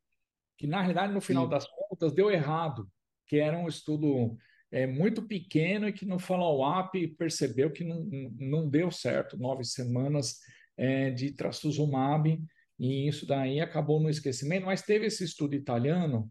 que 0.57 0.67
na 0.67 0.81
realidade 0.81 1.13
no 1.13 1.21
final 1.21 1.45
Sim. 1.45 1.51
das 1.51 1.67
contas 1.67 2.15
deu 2.15 2.31
errado, 2.31 2.91
que 3.27 3.39
era 3.39 3.59
um 3.59 3.69
estudo 3.69 4.39
é, 4.71 4.87
muito 4.87 5.23
pequeno 5.23 5.89
e 5.89 5.93
que 5.93 6.05
no 6.05 6.19
follow-up 6.19 7.07
percebeu 7.19 7.71
que 7.71 7.85
não, 7.85 8.05
não 8.39 8.69
deu 8.69 8.91
certo, 8.91 9.39
nove 9.39 9.65
semanas 9.65 10.39
é, 10.77 11.11
de 11.11 11.33
trastuzumab, 11.33 12.41
e 12.79 13.09
isso 13.09 13.27
daí 13.27 13.61
acabou 13.61 14.01
no 14.01 14.11
esquecimento, 14.11 14.67
mas 14.67 14.83
teve 14.83 15.07
esse 15.07 15.25
estudo 15.25 15.55
italiano 15.55 16.31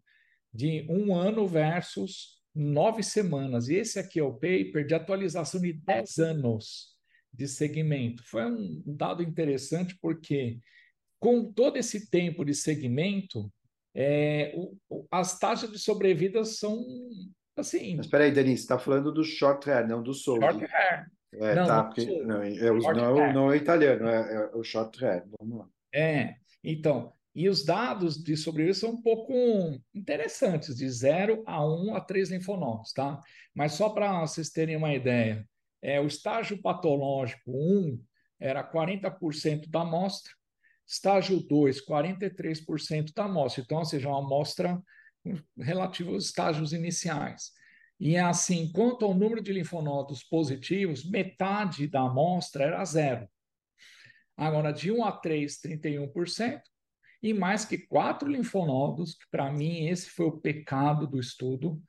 de 0.54 0.86
um 0.90 1.16
ano 1.16 1.48
versus 1.48 2.42
nove 2.54 3.04
semanas, 3.04 3.68
e 3.68 3.76
esse 3.76 4.00
aqui 4.00 4.20
é 4.20 4.24
o 4.24 4.34
paper 4.34 4.86
de 4.86 4.94
atualização 4.94 5.60
de 5.60 5.74
dez 5.74 6.18
anos 6.18 6.96
de 7.34 7.48
segmento. 7.48 8.24
Foi 8.24 8.46
um 8.46 8.82
dado 8.86 9.22
interessante 9.22 9.98
porque 10.02 10.60
com 11.20 11.52
todo 11.52 11.78
esse 11.78 12.10
tempo 12.10 12.46
de 12.46 12.54
segmento, 12.54 13.52
é, 13.94 14.54
o, 14.56 14.78
as 15.10 15.40
taxas 15.40 15.72
de 15.72 15.80
sobrevida 15.80 16.46
são 16.46 16.86
Assim. 17.56 17.96
Mas 17.96 18.08
peraí, 18.08 18.32
Denise, 18.32 18.58
você 18.58 18.64
está 18.64 18.78
falando 18.78 19.12
do 19.12 19.24
short 19.24 19.70
hair, 19.70 19.88
não 19.88 20.04
do 20.04 20.14
soul. 20.14 20.40
Short 20.42 20.64
hair. 20.66 21.12
É, 21.34 21.56
não, 21.56 21.66
tá, 21.66 21.78
não, 21.78 21.86
porque, 21.86 22.24
não, 22.24 22.42
é, 22.42 22.54
é, 22.54 22.72
não, 22.72 23.20
é, 23.20 23.34
não 23.34 23.52
é 23.52 23.58
italiano, 23.58 24.08
é, 24.08 24.36
é, 24.36 24.56
o 24.56 24.64
short 24.64 25.04
hair. 25.04 25.24
Vamos 25.40 25.60
lá. 25.60 25.68
É, 25.94 26.36
então, 26.64 27.14
e 27.34 27.50
os 27.50 27.66
dados 27.66 28.22
de 28.24 28.38
sobrevivência 28.38 28.88
são 28.88 28.92
um 28.92 29.02
pouco 29.02 29.34
interessantes, 29.94 30.76
de 30.76 30.90
0 30.90 31.44
a 31.46 31.66
1 31.66 31.88
um 31.88 31.96
a 31.96 32.02
3 32.02 32.32
linfonodos, 32.32 32.94
tá? 32.94 33.20
Mas 33.54 33.74
só 33.74 33.90
para 33.90 34.22
vocês 34.22 34.50
terem 34.50 34.78
uma 34.78 34.94
ideia, 34.94 35.46
é, 35.82 36.00
o 36.00 36.08
estágio 36.08 36.62
patológico 36.62 37.52
1 37.52 38.02
era 38.40 38.64
40% 38.64 39.70
da 39.70 39.82
amostra, 39.82 40.32
estágio 40.88 41.40
2, 41.42 41.86
43% 41.86 43.14
da 43.14 43.26
amostra. 43.26 43.62
Então, 43.62 43.80
ou 43.80 43.86
seja, 43.86 44.08
uma 44.08 44.20
amostra 44.20 44.82
relativo 45.58 46.14
aos 46.14 46.26
estágios 46.26 46.74
iniciais. 46.74 47.52
E 48.00 48.16
é 48.16 48.22
assim, 48.22 48.72
quanto 48.72 49.06
ao 49.06 49.14
número 49.14 49.42
de 49.42 49.54
linfonodos 49.54 50.24
positivos, 50.24 51.10
metade 51.10 51.88
da 51.88 52.02
amostra 52.02 52.66
era 52.66 52.84
zero. 52.84 53.28
Agora, 54.36 54.72
de 54.72 54.92
1 54.92 55.06
a 55.06 55.12
3, 55.14 55.62
31%, 55.62 56.62
e 57.24 57.34
mais 57.34 57.64
que 57.64 57.78
quatro 57.78 58.30
linfonodos, 58.30 59.16
que 59.16 59.26
para 59.32 59.52
mim 59.52 59.88
esse 59.88 60.10
foi 60.10 60.26
o 60.26 60.40
pecado 60.40 61.08
do 61.08 61.20
estudo, 61.20 61.82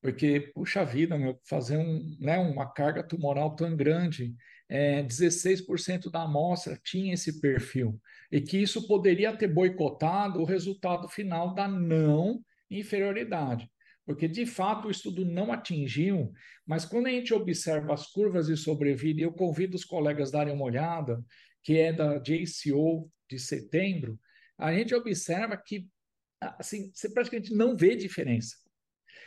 porque, 0.00 0.40
puxa 0.54 0.82
vida, 0.82 1.18
meu, 1.18 1.38
fazer 1.44 1.76
um, 1.76 2.16
né, 2.18 2.38
uma 2.38 2.72
carga 2.72 3.02
tumoral 3.02 3.54
tão 3.54 3.76
grande, 3.76 4.34
é, 4.66 5.02
16% 5.02 6.10
da 6.10 6.22
amostra 6.22 6.80
tinha 6.82 7.12
esse 7.12 7.38
perfil, 7.38 8.00
e 8.32 8.40
que 8.40 8.56
isso 8.56 8.88
poderia 8.88 9.36
ter 9.36 9.48
boicotado 9.48 10.40
o 10.40 10.46
resultado 10.46 11.06
final 11.06 11.54
da 11.54 11.68
não 11.68 12.42
inferioridade. 12.70 13.70
Porque, 14.06 14.26
de 14.26 14.46
fato, 14.46 14.88
o 14.88 14.90
estudo 14.90 15.24
não 15.24 15.52
atingiu, 15.52 16.32
mas 16.66 16.84
quando 16.84 17.06
a 17.06 17.10
gente 17.10 17.32
observa 17.32 17.92
as 17.94 18.06
curvas 18.06 18.46
de 18.46 18.56
sobrevida, 18.56 19.20
eu 19.20 19.32
convido 19.32 19.76
os 19.76 19.84
colegas 19.84 20.30
a 20.30 20.38
darem 20.38 20.54
uma 20.54 20.64
olhada, 20.64 21.22
que 21.62 21.78
é 21.78 21.92
da 21.92 22.18
JCO 22.18 23.10
de 23.28 23.38
setembro, 23.38 24.18
a 24.58 24.72
gente 24.72 24.94
observa 24.94 25.56
que 25.56 25.88
assim, 26.40 26.90
você 26.94 27.10
praticamente 27.10 27.54
não 27.54 27.76
vê 27.76 27.94
diferença. 27.94 28.56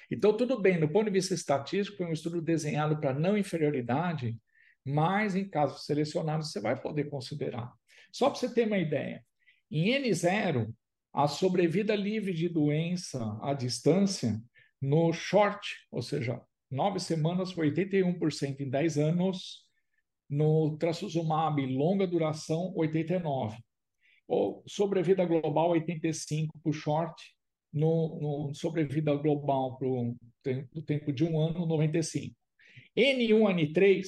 Então, 0.10 0.36
tudo 0.36 0.60
bem, 0.60 0.80
do 0.80 0.90
ponto 0.90 1.06
de 1.06 1.12
vista 1.12 1.34
estatístico, 1.34 1.98
foi 1.98 2.08
um 2.08 2.14
estudo 2.14 2.42
desenhado 2.42 3.00
para 3.00 3.14
não 3.14 3.38
inferioridade, 3.38 4.38
mas 4.86 5.36
em 5.36 5.48
casos 5.48 5.86
selecionados 5.86 6.52
você 6.52 6.60
vai 6.60 6.80
poder 6.80 7.06
considerar. 7.06 7.72
Só 8.12 8.30
para 8.30 8.40
você 8.40 8.54
ter 8.54 8.68
uma 8.68 8.78
ideia, 8.78 9.24
em 9.72 9.90
N0, 10.02 10.72
a 11.14 11.28
sobrevida 11.28 11.96
livre 11.96 12.34
de 12.34 12.50
doença 12.50 13.38
à 13.42 13.54
distância 13.54 14.42
no 14.82 15.14
short, 15.14 15.68
ou 15.92 16.02
seja, 16.02 16.42
nove 16.70 17.00
semanas 17.00 17.52
foi 17.52 17.72
81% 17.72 18.60
em 18.60 18.70
10 18.70 18.98
anos, 18.98 19.64
no 20.30 20.76
trastuzumab 20.78 21.64
longa 21.68 22.08
duração 22.08 22.74
89%, 22.76 23.56
ou 24.28 24.64
sobrevida 24.66 25.24
global 25.26 25.72
85% 25.72 26.48
para 26.62 26.70
o 26.70 26.74
short, 26.74 27.24
no, 27.72 28.20
no 28.20 28.54
sobrevida 28.56 29.16
global 29.16 29.78
pro, 29.78 30.16
do 30.72 30.82
tempo 30.82 31.14
de 31.14 31.24
um 31.24 31.40
ano 31.40 31.68
95%. 31.68 32.34
N1, 32.96 33.74
N3, 33.74 34.04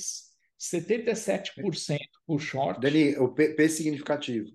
77% 0.59 1.43
para 1.55 1.65
o 2.27 2.39
short. 2.39 2.79
Dani, 2.79 3.15
o 3.17 3.29
P, 3.29 3.53
P 3.55 3.69
significativo. 3.69 4.51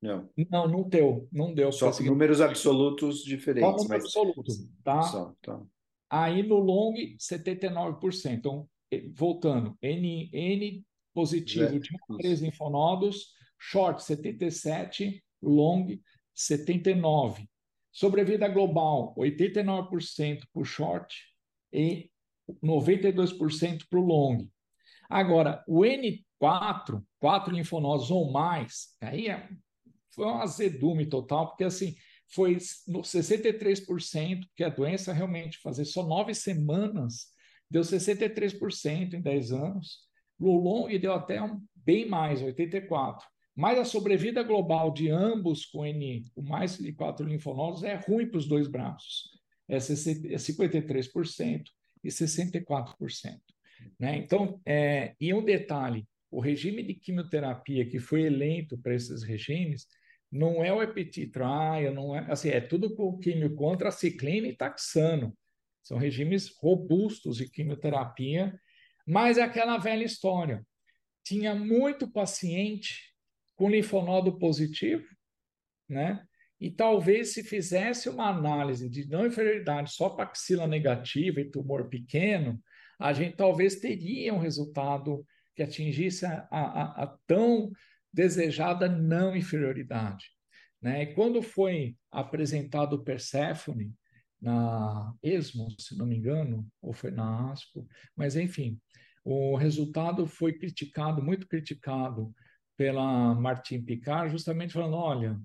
Não. 0.00 0.30
Não, 0.50 0.68
não 0.68 0.88
deu. 0.88 1.28
Não 1.30 1.52
deu. 1.52 1.70
Só 1.70 1.90
números 2.00 2.40
absolutos 2.40 3.22
diferentes. 3.22 3.68
Só 3.68 3.76
número 3.76 4.02
mas... 4.02 4.04
absoluto, 4.04 4.52
tá? 4.82 5.02
Só, 5.02 5.34
tá? 5.42 5.60
Aí 6.08 6.42
no 6.42 6.58
long, 6.58 6.94
79%. 7.18 8.32
Então, 8.32 8.68
voltando, 9.14 9.76
N, 9.82 10.30
N 10.32 10.84
positivo 11.12 11.78
de 11.78 11.90
três 12.18 12.40
linfonodos, 12.40 13.32
short 13.58 14.02
77, 14.02 15.22
long 15.42 15.86
79. 16.34 17.48
Sobrevida 17.92 18.48
global, 18.48 19.14
89% 19.16 20.42
para 20.52 20.62
o 20.62 20.64
short 20.64 21.14
e 21.72 22.10
92% 22.62 23.84
para 23.88 23.98
o 23.98 24.02
long. 24.02 24.48
Agora, 25.08 25.64
o 25.66 25.80
N4, 25.80 27.02
quatro 27.18 27.52
linfonodos 27.52 28.10
ou 28.10 28.30
mais, 28.30 28.96
aí 29.00 29.28
é, 29.28 29.48
foi 30.14 30.26
um 30.26 30.40
azedume 30.40 31.06
total, 31.06 31.48
porque 31.48 31.64
assim, 31.64 31.94
foi 32.28 32.58
no 32.86 33.00
63%, 33.00 34.46
que 34.54 34.64
a 34.64 34.68
doença 34.68 35.12
realmente 35.12 35.58
fazer 35.58 35.84
só 35.84 36.06
nove 36.06 36.34
semanas, 36.34 37.26
deu 37.70 37.82
63% 37.82 39.14
em 39.14 39.20
10 39.20 39.52
anos. 39.52 39.98
O 40.38 40.56
long 40.56 40.88
deu 40.98 41.12
até 41.12 41.42
um, 41.42 41.60
bem 41.74 42.08
mais, 42.08 42.40
84%. 42.40 43.18
Mas 43.54 43.78
a 43.78 43.84
sobrevida 43.84 44.42
global 44.42 44.92
de 44.92 45.10
ambos 45.10 45.66
com 45.66 45.84
N, 45.84 46.24
com 46.34 46.42
mais 46.42 46.78
de 46.78 46.92
quatro 46.92 47.26
linfonodos, 47.26 47.82
é 47.82 47.94
ruim 47.96 48.26
para 48.26 48.38
os 48.38 48.48
dois 48.48 48.68
braços. 48.68 49.28
É 49.68 49.76
53% 49.76 51.60
é 51.60 51.62
e 52.02 52.08
64%. 52.08 53.38
Né? 53.98 54.16
Então, 54.16 54.60
é, 54.64 55.14
e 55.20 55.34
um 55.34 55.44
detalhe, 55.44 56.06
o 56.30 56.40
regime 56.40 56.82
de 56.82 56.94
quimioterapia 56.94 57.84
que 57.86 57.98
foi 57.98 58.22
eleito 58.22 58.78
para 58.78 58.94
esses 58.94 59.22
regimes 59.22 59.86
não 60.30 60.64
é 60.64 60.72
o 60.72 60.82
epititraia, 60.82 61.90
não 61.90 62.14
é, 62.14 62.30
assim, 62.30 62.50
é 62.50 62.60
tudo 62.60 62.94
com 62.94 63.18
químio 63.18 63.54
contra 63.54 63.90
ciclina 63.90 64.46
e 64.46 64.56
taxano. 64.56 65.36
São 65.82 65.98
regimes 65.98 66.54
robustos 66.60 67.38
de 67.38 67.48
quimioterapia, 67.50 68.58
mas 69.06 69.38
é 69.38 69.42
aquela 69.42 69.76
velha 69.78 70.04
história. 70.04 70.64
Tinha 71.24 71.54
muito 71.54 72.10
paciente 72.10 73.12
com 73.56 73.68
linfonodo 73.68 74.38
positivo, 74.38 75.04
né? 75.88 76.24
E 76.60 76.70
talvez 76.70 77.32
se 77.32 77.42
fizesse 77.42 78.08
uma 78.08 78.28
análise 78.28 78.88
de 78.88 79.08
não 79.08 79.26
inferioridade 79.26 79.92
só 79.92 80.10
para 80.10 80.24
axila 80.24 80.66
negativa 80.66 81.40
e 81.40 81.50
tumor 81.50 81.88
pequeno, 81.88 82.62
a 82.98 83.12
gente 83.14 83.34
talvez 83.34 83.76
teria 83.76 84.32
um 84.34 84.38
resultado 84.38 85.26
que 85.56 85.62
atingisse 85.62 86.26
a, 86.26 86.46
a, 86.50 87.04
a 87.04 87.18
tão 87.26 87.72
desejada 88.12 88.88
não 88.88 89.36
inferioridade. 89.36 90.26
Né? 90.80 91.02
E 91.02 91.14
quando 91.14 91.42
foi 91.42 91.96
apresentado 92.10 92.94
o 92.94 93.04
Persephone 93.04 93.94
na 94.40 95.12
ESMO, 95.22 95.68
se 95.78 95.96
não 95.96 96.06
me 96.06 96.16
engano, 96.16 96.66
ou 96.80 96.92
foi 96.92 97.10
na 97.10 97.52
ASCO, 97.52 97.86
mas 98.16 98.36
enfim, 98.36 98.80
o 99.24 99.56
resultado 99.56 100.26
foi 100.26 100.54
criticado, 100.54 101.22
muito 101.22 101.46
criticado 101.46 102.34
pela 102.76 103.34
Martin 103.34 103.82
Picard, 103.82 104.32
justamente 104.32 104.72
falando, 104.72 104.94
olha, 104.96 105.38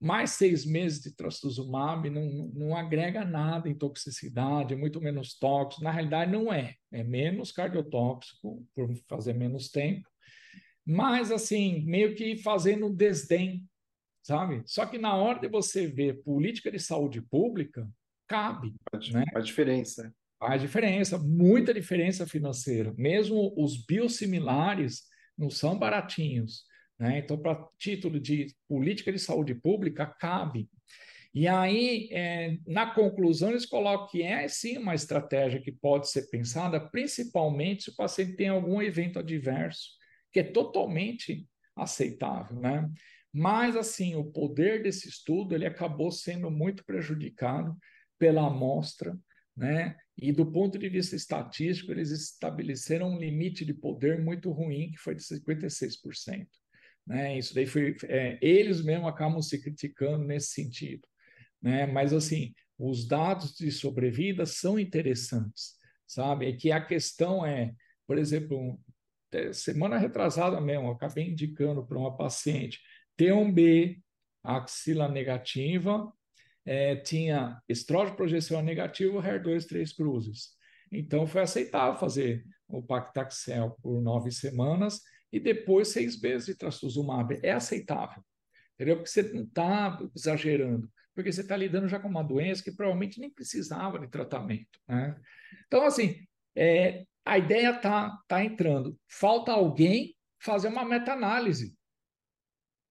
mais 0.00 0.30
seis 0.32 0.66
meses 0.66 1.00
de 1.00 1.14
trastuzumab 1.14 2.10
não, 2.10 2.50
não 2.52 2.76
agrega 2.76 3.24
nada 3.24 3.68
em 3.68 3.74
toxicidade, 3.74 4.74
é 4.74 4.76
muito 4.76 5.00
menos 5.00 5.38
tóxico. 5.38 5.84
Na 5.84 5.92
realidade, 5.92 6.32
não 6.32 6.52
é. 6.52 6.74
É 6.90 7.04
menos 7.04 7.52
cardiotóxico, 7.52 8.66
por 8.74 8.92
fazer 9.08 9.32
menos 9.32 9.70
tempo, 9.70 10.08
mas, 10.84 11.30
assim, 11.30 11.84
meio 11.86 12.14
que 12.14 12.36
fazendo 12.36 12.90
desdém, 12.90 13.64
sabe? 14.22 14.62
Só 14.66 14.86
que 14.86 14.98
na 14.98 15.14
hora 15.14 15.40
de 15.40 15.48
você 15.48 15.86
ver 15.86 16.22
política 16.22 16.70
de 16.70 16.78
saúde 16.78 17.20
pública, 17.20 17.88
cabe. 18.26 18.74
Faz, 18.90 19.10
né? 19.10 19.24
faz 19.32 19.46
diferença. 19.46 20.14
Faz 20.38 20.60
diferença, 20.60 21.18
muita 21.18 21.72
diferença 21.72 22.26
financeira. 22.26 22.92
Mesmo 22.96 23.54
os 23.56 23.84
biosimilares 23.84 25.04
não 25.38 25.48
são 25.48 25.78
baratinhos. 25.78 26.64
Né? 26.98 27.18
Então, 27.18 27.38
para 27.38 27.64
título 27.78 28.18
de 28.18 28.46
política 28.68 29.12
de 29.12 29.18
saúde 29.18 29.54
pública, 29.54 30.06
cabe. 30.06 30.68
E 31.34 31.48
aí, 31.48 32.08
é, 32.12 32.58
na 32.66 32.92
conclusão, 32.92 33.50
eles 33.50 33.64
colocam 33.64 34.08
que 34.08 34.22
é 34.22 34.46
sim 34.48 34.76
uma 34.76 34.94
estratégia 34.94 35.60
que 35.60 35.72
pode 35.72 36.10
ser 36.10 36.28
pensada, 36.28 36.78
principalmente 36.78 37.84
se 37.84 37.90
o 37.90 37.96
paciente 37.96 38.36
tem 38.36 38.48
algum 38.48 38.82
evento 38.82 39.18
adverso, 39.18 39.90
que 40.32 40.40
é 40.40 40.44
totalmente 40.44 41.46
aceitável, 41.76 42.58
né? 42.60 42.90
Mas, 43.32 43.76
assim, 43.76 44.14
o 44.14 44.24
poder 44.24 44.82
desse 44.82 45.08
estudo, 45.08 45.54
ele 45.54 45.66
acabou 45.66 46.10
sendo 46.10 46.50
muito 46.50 46.84
prejudicado 46.84 47.76
pela 48.18 48.46
amostra, 48.46 49.18
né? 49.56 49.96
E 50.16 50.30
do 50.32 50.50
ponto 50.50 50.78
de 50.78 50.88
vista 50.88 51.16
estatístico, 51.16 51.90
eles 51.90 52.10
estabeleceram 52.10 53.10
um 53.10 53.18
limite 53.18 53.64
de 53.64 53.72
poder 53.72 54.22
muito 54.22 54.50
ruim, 54.50 54.90
que 54.90 54.98
foi 54.98 55.14
de 55.14 55.22
56%. 55.22 56.46
Né? 57.06 57.38
Isso 57.38 57.54
daí 57.54 57.66
foi 57.66 57.96
é, 58.04 58.38
eles 58.40 58.82
mesmos 58.82 59.08
acabam 59.08 59.42
se 59.42 59.60
criticando 59.60 60.24
nesse 60.24 60.52
sentido, 60.52 61.02
né? 61.60 61.86
Mas 61.86 62.12
assim, 62.12 62.54
os 62.78 63.06
dados 63.06 63.54
de 63.56 63.70
sobrevida 63.72 64.46
são 64.46 64.78
interessantes, 64.78 65.74
sabe? 66.06 66.48
É 66.48 66.52
que 66.52 66.70
a 66.70 66.84
questão 66.84 67.44
é, 67.44 67.74
por 68.06 68.18
exemplo, 68.18 68.78
semana 69.52 69.98
retrasada 69.98 70.60
mesmo, 70.60 70.90
acabei 70.90 71.28
indicando 71.28 71.86
para 71.86 71.98
uma 71.98 72.16
paciente 72.16 72.80
T1B, 73.18 74.00
axila 74.42 75.08
negativa, 75.08 76.12
é, 76.64 76.96
tinha 76.96 77.60
estrógeno 77.68 78.16
progesterona 78.16 78.64
negativo, 78.64 79.20
HER2 79.20 79.66
três 79.66 79.92
cruzes. 79.92 80.50
Então 80.90 81.26
foi 81.26 81.42
aceitável 81.42 81.98
fazer 81.98 82.44
o 82.68 82.82
pactaxel 82.82 83.76
por 83.82 84.00
nove 84.00 84.30
semanas 84.30 85.00
e 85.32 85.40
depois 85.40 85.88
seis 85.88 86.20
meses 86.20 86.46
de 86.46 86.54
trastuzumab. 86.54 87.38
É 87.42 87.52
aceitável, 87.52 88.22
entendeu? 88.74 88.96
Porque 88.96 89.10
você 89.10 89.22
não 89.22 89.44
está 89.44 89.98
exagerando, 90.14 90.90
porque 91.14 91.32
você 91.32 91.40
está 91.40 91.56
lidando 91.56 91.88
já 91.88 91.98
com 91.98 92.08
uma 92.08 92.22
doença 92.22 92.62
que 92.62 92.72
provavelmente 92.72 93.20
nem 93.20 93.30
precisava 93.30 93.98
de 93.98 94.08
tratamento. 94.08 94.78
Né? 94.86 95.16
Então, 95.66 95.84
assim, 95.84 96.26
é, 96.54 97.06
a 97.24 97.38
ideia 97.38 97.70
está 97.70 98.18
tá 98.26 98.44
entrando. 98.44 98.98
Falta 99.08 99.52
alguém 99.52 100.14
fazer 100.40 100.68
uma 100.68 100.84
meta-análise. 100.84 101.76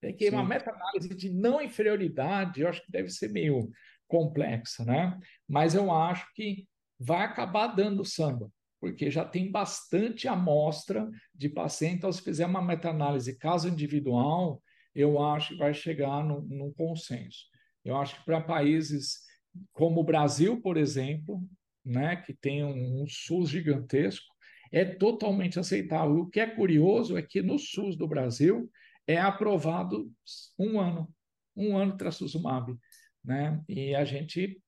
Tem 0.01 0.15
que 0.15 0.29
uma 0.29 0.43
meta-análise 0.43 1.09
de 1.09 1.29
não 1.29 1.61
inferioridade, 1.61 2.61
eu 2.61 2.67
acho 2.67 2.83
que 2.83 2.91
deve 2.91 3.09
ser 3.09 3.29
meio 3.29 3.69
complexa, 4.07 4.83
né? 4.83 5.19
Mas 5.47 5.75
eu 5.75 5.91
acho 5.91 6.25
que 6.33 6.67
vai 6.99 7.23
acabar 7.23 7.67
dando 7.67 8.03
samba 8.03 8.51
porque 8.81 9.11
já 9.11 9.23
tem 9.23 9.49
bastante 9.49 10.27
amostra 10.27 11.07
de 11.35 11.47
paciente. 11.47 11.97
Então, 11.97 12.11
se 12.11 12.23
fizer 12.23 12.47
uma 12.47 12.63
meta-análise 12.63 13.37
caso 13.37 13.69
individual, 13.69 14.61
eu 14.95 15.23
acho 15.23 15.49
que 15.49 15.59
vai 15.59 15.71
chegar 15.71 16.25
num, 16.25 16.41
num 16.41 16.73
consenso. 16.73 17.45
Eu 17.85 17.95
acho 17.95 18.15
que 18.15 18.25
para 18.25 18.41
países 18.41 19.19
como 19.71 20.01
o 20.01 20.03
Brasil, 20.03 20.59
por 20.61 20.77
exemplo, 20.77 21.43
né, 21.83 22.15
que 22.15 22.33
tem 22.33 22.63
um, 22.63 23.03
um 23.03 23.07
SUS 23.07 23.49
gigantesco, 23.49 24.31
é 24.71 24.85
totalmente 24.85 25.59
aceitável. 25.59 26.19
O 26.19 26.29
que 26.29 26.39
é 26.39 26.47
curioso 26.47 27.17
é 27.17 27.21
que 27.21 27.41
no 27.41 27.59
SUS 27.59 27.97
do 27.97 28.07
Brasil 28.07 28.71
é 29.05 29.17
aprovado 29.17 30.09
um 30.57 30.79
ano, 30.79 31.13
um 31.55 31.75
ano 31.75 31.97
trastuzumab, 31.97 32.77
né? 33.23 33.61
E 33.67 33.93
a 33.93 34.05
gente 34.05 34.61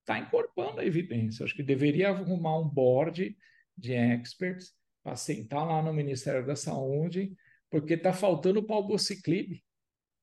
está 0.00 0.18
incorporando 0.18 0.80
a 0.80 0.84
evidência. 0.84 1.44
Acho 1.44 1.54
que 1.54 1.62
deveria 1.62 2.08
arrumar 2.08 2.58
um 2.58 2.68
board 2.68 3.36
de 3.76 3.92
experts 3.92 4.72
para 5.02 5.16
sentar 5.16 5.66
lá 5.66 5.82
no 5.82 5.92
Ministério 5.92 6.46
da 6.46 6.56
Saúde, 6.56 7.32
porque 7.70 7.94
está 7.94 8.12
faltando 8.12 8.62
palbociclib. 8.62 9.62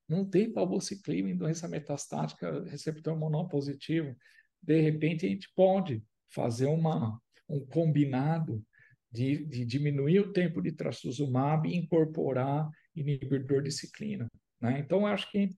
não 0.08 0.24
tem 0.28 0.52
palvociclíma 0.52 1.30
em 1.30 1.36
doença 1.36 1.68
metastática 1.68 2.64
receptor 2.64 3.12
hormonal 3.12 3.48
positivo. 3.48 4.16
De 4.60 4.80
repente, 4.80 5.26
a 5.26 5.28
gente 5.28 5.50
pode 5.54 6.02
fazer 6.30 6.66
uma, 6.66 7.20
um 7.48 7.64
combinado 7.66 8.62
de, 9.10 9.44
de 9.46 9.64
diminuir 9.64 10.20
o 10.20 10.32
tempo 10.32 10.60
de 10.60 10.72
trastuzumab 10.72 11.68
e 11.68 11.76
incorporar 11.76 12.68
inibidor 12.94 13.62
de 13.62 13.70
ciclina. 13.70 14.30
Né? 14.60 14.80
Então, 14.80 15.06
acho 15.06 15.30
que 15.30 15.50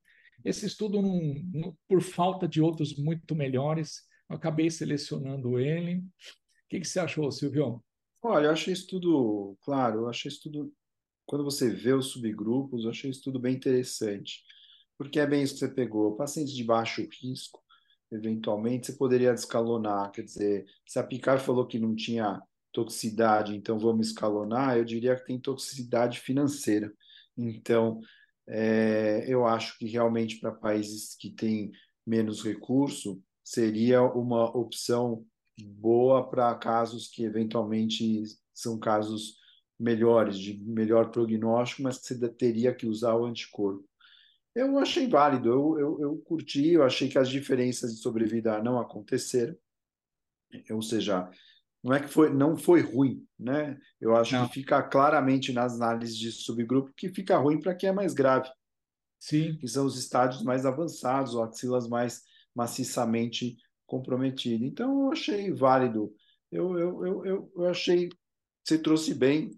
esse 0.44 0.66
estudo, 0.66 1.02
não, 1.02 1.20
não, 1.52 1.76
por 1.88 2.00
falta 2.00 2.48
de 2.48 2.60
outros 2.60 2.96
muito 2.96 3.34
melhores, 3.34 4.02
acabei 4.28 4.70
selecionando 4.70 5.58
ele. 5.58 5.98
O 5.98 6.02
que, 6.68 6.80
que 6.80 6.86
você 6.86 7.00
achou, 7.00 7.30
Silvio? 7.30 7.82
Olha, 8.22 8.46
eu 8.46 8.52
achei 8.52 8.72
isso 8.72 8.86
tudo, 8.86 9.56
claro, 9.62 10.00
eu 10.00 10.08
achei 10.08 10.30
isso 10.30 10.42
tudo, 10.42 10.72
quando 11.24 11.44
você 11.44 11.70
vê 11.70 11.92
os 11.92 12.08
subgrupos, 12.08 12.84
eu 12.84 12.90
achei 12.90 13.10
isso 13.10 13.22
tudo 13.22 13.38
bem 13.38 13.54
interessante, 13.54 14.42
porque 14.98 15.18
é 15.18 15.26
bem 15.26 15.42
isso 15.42 15.54
que 15.54 15.60
você 15.60 15.68
pegou, 15.68 16.16
pacientes 16.16 16.54
de 16.54 16.62
baixo 16.62 17.06
risco, 17.22 17.62
eventualmente, 18.10 18.86
você 18.86 18.92
poderia 18.94 19.32
descalonar, 19.32 20.10
quer 20.10 20.22
dizer, 20.22 20.66
se 20.86 20.98
a 20.98 21.02
Picar 21.02 21.40
falou 21.40 21.66
que 21.66 21.78
não 21.78 21.94
tinha 21.94 22.42
toxicidade, 22.72 23.56
então 23.56 23.78
vamos 23.78 24.08
escalonar, 24.08 24.76
eu 24.76 24.84
diria 24.84 25.16
que 25.16 25.24
tem 25.24 25.40
toxicidade 25.40 26.20
financeira. 26.20 26.92
Então, 27.36 28.00
é, 28.48 29.24
eu 29.28 29.46
acho 29.46 29.78
que 29.78 29.86
realmente 29.86 30.38
para 30.40 30.52
países 30.52 31.16
que 31.16 31.30
têm 31.30 31.70
menos 32.06 32.42
recurso, 32.42 33.22
seria 33.44 34.02
uma 34.02 34.44
opção 34.56 35.24
boa 35.58 36.28
para 36.28 36.54
casos 36.54 37.08
que 37.08 37.24
eventualmente 37.24 38.22
são 38.54 38.78
casos 38.78 39.38
melhores, 39.78 40.38
de 40.38 40.58
melhor 40.62 41.10
prognóstico, 41.10 41.82
mas 41.82 41.98
que 41.98 42.14
você 42.14 42.28
teria 42.28 42.74
que 42.74 42.86
usar 42.86 43.14
o 43.14 43.24
anticorpo. 43.24 43.89
Eu 44.54 44.78
achei 44.78 45.08
válido, 45.08 45.48
eu, 45.48 45.78
eu, 45.78 46.00
eu 46.00 46.18
curti, 46.18 46.70
eu 46.70 46.82
achei 46.82 47.08
que 47.08 47.18
as 47.18 47.28
diferenças 47.28 47.94
de 47.94 48.00
sobrevida 48.00 48.62
não 48.62 48.80
aconteceram, 48.80 49.56
ou 50.70 50.82
seja, 50.82 51.30
não 51.82 51.94
é 51.94 52.00
que 52.00 52.08
foi, 52.08 52.32
não 52.32 52.56
foi 52.56 52.80
ruim, 52.80 53.24
né? 53.38 53.78
Eu 54.00 54.16
acho 54.16 54.34
não. 54.34 54.46
que 54.46 54.54
fica 54.54 54.82
claramente 54.82 55.52
nas 55.52 55.74
análises 55.74 56.16
de 56.16 56.32
subgrupo 56.32 56.92
que 56.96 57.08
fica 57.08 57.36
ruim 57.38 57.60
para 57.60 57.74
quem 57.74 57.88
é 57.88 57.92
mais 57.92 58.12
grave. 58.12 58.48
Sim. 59.18 59.56
Que 59.56 59.68
são 59.68 59.86
os 59.86 59.96
estádios 59.96 60.42
mais 60.42 60.66
avançados, 60.66 61.34
ou 61.34 61.44
axilas 61.44 61.88
mais 61.88 62.22
maciçamente 62.54 63.56
comprometidas. 63.86 64.66
Então, 64.66 65.06
eu 65.06 65.12
achei 65.12 65.52
válido. 65.52 66.12
Eu, 66.50 66.76
eu, 66.78 67.06
eu, 67.06 67.24
eu, 67.24 67.52
eu 67.54 67.68
achei 67.68 68.10
você 68.64 68.78
trouxe 68.78 69.14
bem. 69.14 69.50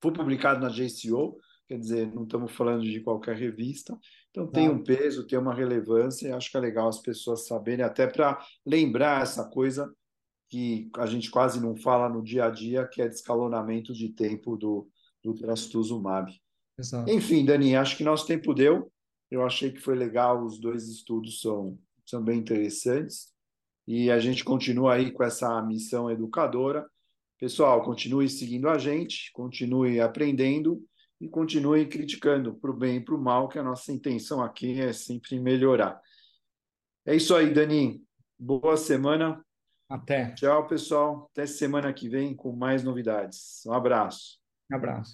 Foi 0.00 0.12
publicado 0.12 0.60
na 0.60 0.68
JCO, 0.68 1.36
quer 1.68 1.78
dizer, 1.78 2.12
não 2.14 2.24
estamos 2.24 2.50
falando 2.52 2.82
de 2.82 3.00
qualquer 3.00 3.36
revista. 3.36 3.96
Então, 4.30 4.46
tem 4.46 4.70
um 4.70 4.82
peso, 4.82 5.26
tem 5.26 5.38
uma 5.38 5.54
relevância, 5.54 6.28
e 6.28 6.32
acho 6.32 6.50
que 6.50 6.56
é 6.56 6.60
legal 6.60 6.88
as 6.88 6.98
pessoas 6.98 7.46
saberem, 7.46 7.84
até 7.84 8.06
para 8.06 8.42
lembrar 8.64 9.22
essa 9.22 9.44
coisa 9.44 9.92
que 10.48 10.90
a 10.96 11.04
gente 11.04 11.30
quase 11.30 11.60
não 11.60 11.76
fala 11.76 12.08
no 12.08 12.22
dia 12.22 12.46
a 12.46 12.50
dia, 12.50 12.86
que 12.86 13.02
é 13.02 13.08
descalonamento 13.08 13.92
de 13.92 14.08
tempo 14.08 14.56
do, 14.56 14.88
do 15.22 15.34
trastuzumab. 15.34 16.32
Exato. 16.78 17.10
Enfim, 17.10 17.44
Dani, 17.44 17.76
acho 17.76 17.98
que 17.98 18.04
nosso 18.04 18.26
tempo 18.26 18.54
deu. 18.54 18.90
Eu 19.30 19.44
achei 19.44 19.70
que 19.70 19.78
foi 19.78 19.94
legal, 19.94 20.42
os 20.42 20.58
dois 20.58 20.88
estudos 20.88 21.42
são, 21.42 21.78
são 22.06 22.22
bem 22.22 22.38
interessantes. 22.38 23.30
E 23.86 24.10
a 24.10 24.18
gente 24.18 24.42
continua 24.42 24.94
aí 24.94 25.10
com 25.10 25.22
essa 25.22 25.60
missão 25.60 26.10
educadora. 26.10 26.88
Pessoal, 27.38 27.82
continue 27.82 28.28
seguindo 28.28 28.70
a 28.70 28.78
gente, 28.78 29.30
continue 29.32 30.00
aprendendo 30.00 30.82
e 31.20 31.28
continue 31.28 31.86
criticando 31.86 32.54
para 32.54 32.70
o 32.70 32.76
bem 32.76 32.96
e 32.96 33.00
para 33.00 33.14
o 33.14 33.20
mal, 33.20 33.48
que 33.48 33.58
a 33.58 33.62
nossa 33.62 33.92
intenção 33.92 34.42
aqui 34.42 34.80
é 34.80 34.92
sempre 34.92 35.38
melhorar. 35.38 36.00
É 37.04 37.14
isso 37.14 37.34
aí, 37.34 37.52
Dani. 37.52 38.02
Boa 38.38 38.76
semana. 38.76 39.44
Até. 39.88 40.32
Tchau, 40.34 40.66
pessoal. 40.66 41.28
Até 41.32 41.46
semana 41.46 41.92
que 41.92 42.08
vem 42.08 42.36
com 42.36 42.52
mais 42.52 42.84
novidades. 42.84 43.62
Um 43.66 43.72
abraço. 43.72 44.38
Um 44.70 44.76
abraço. 44.76 45.06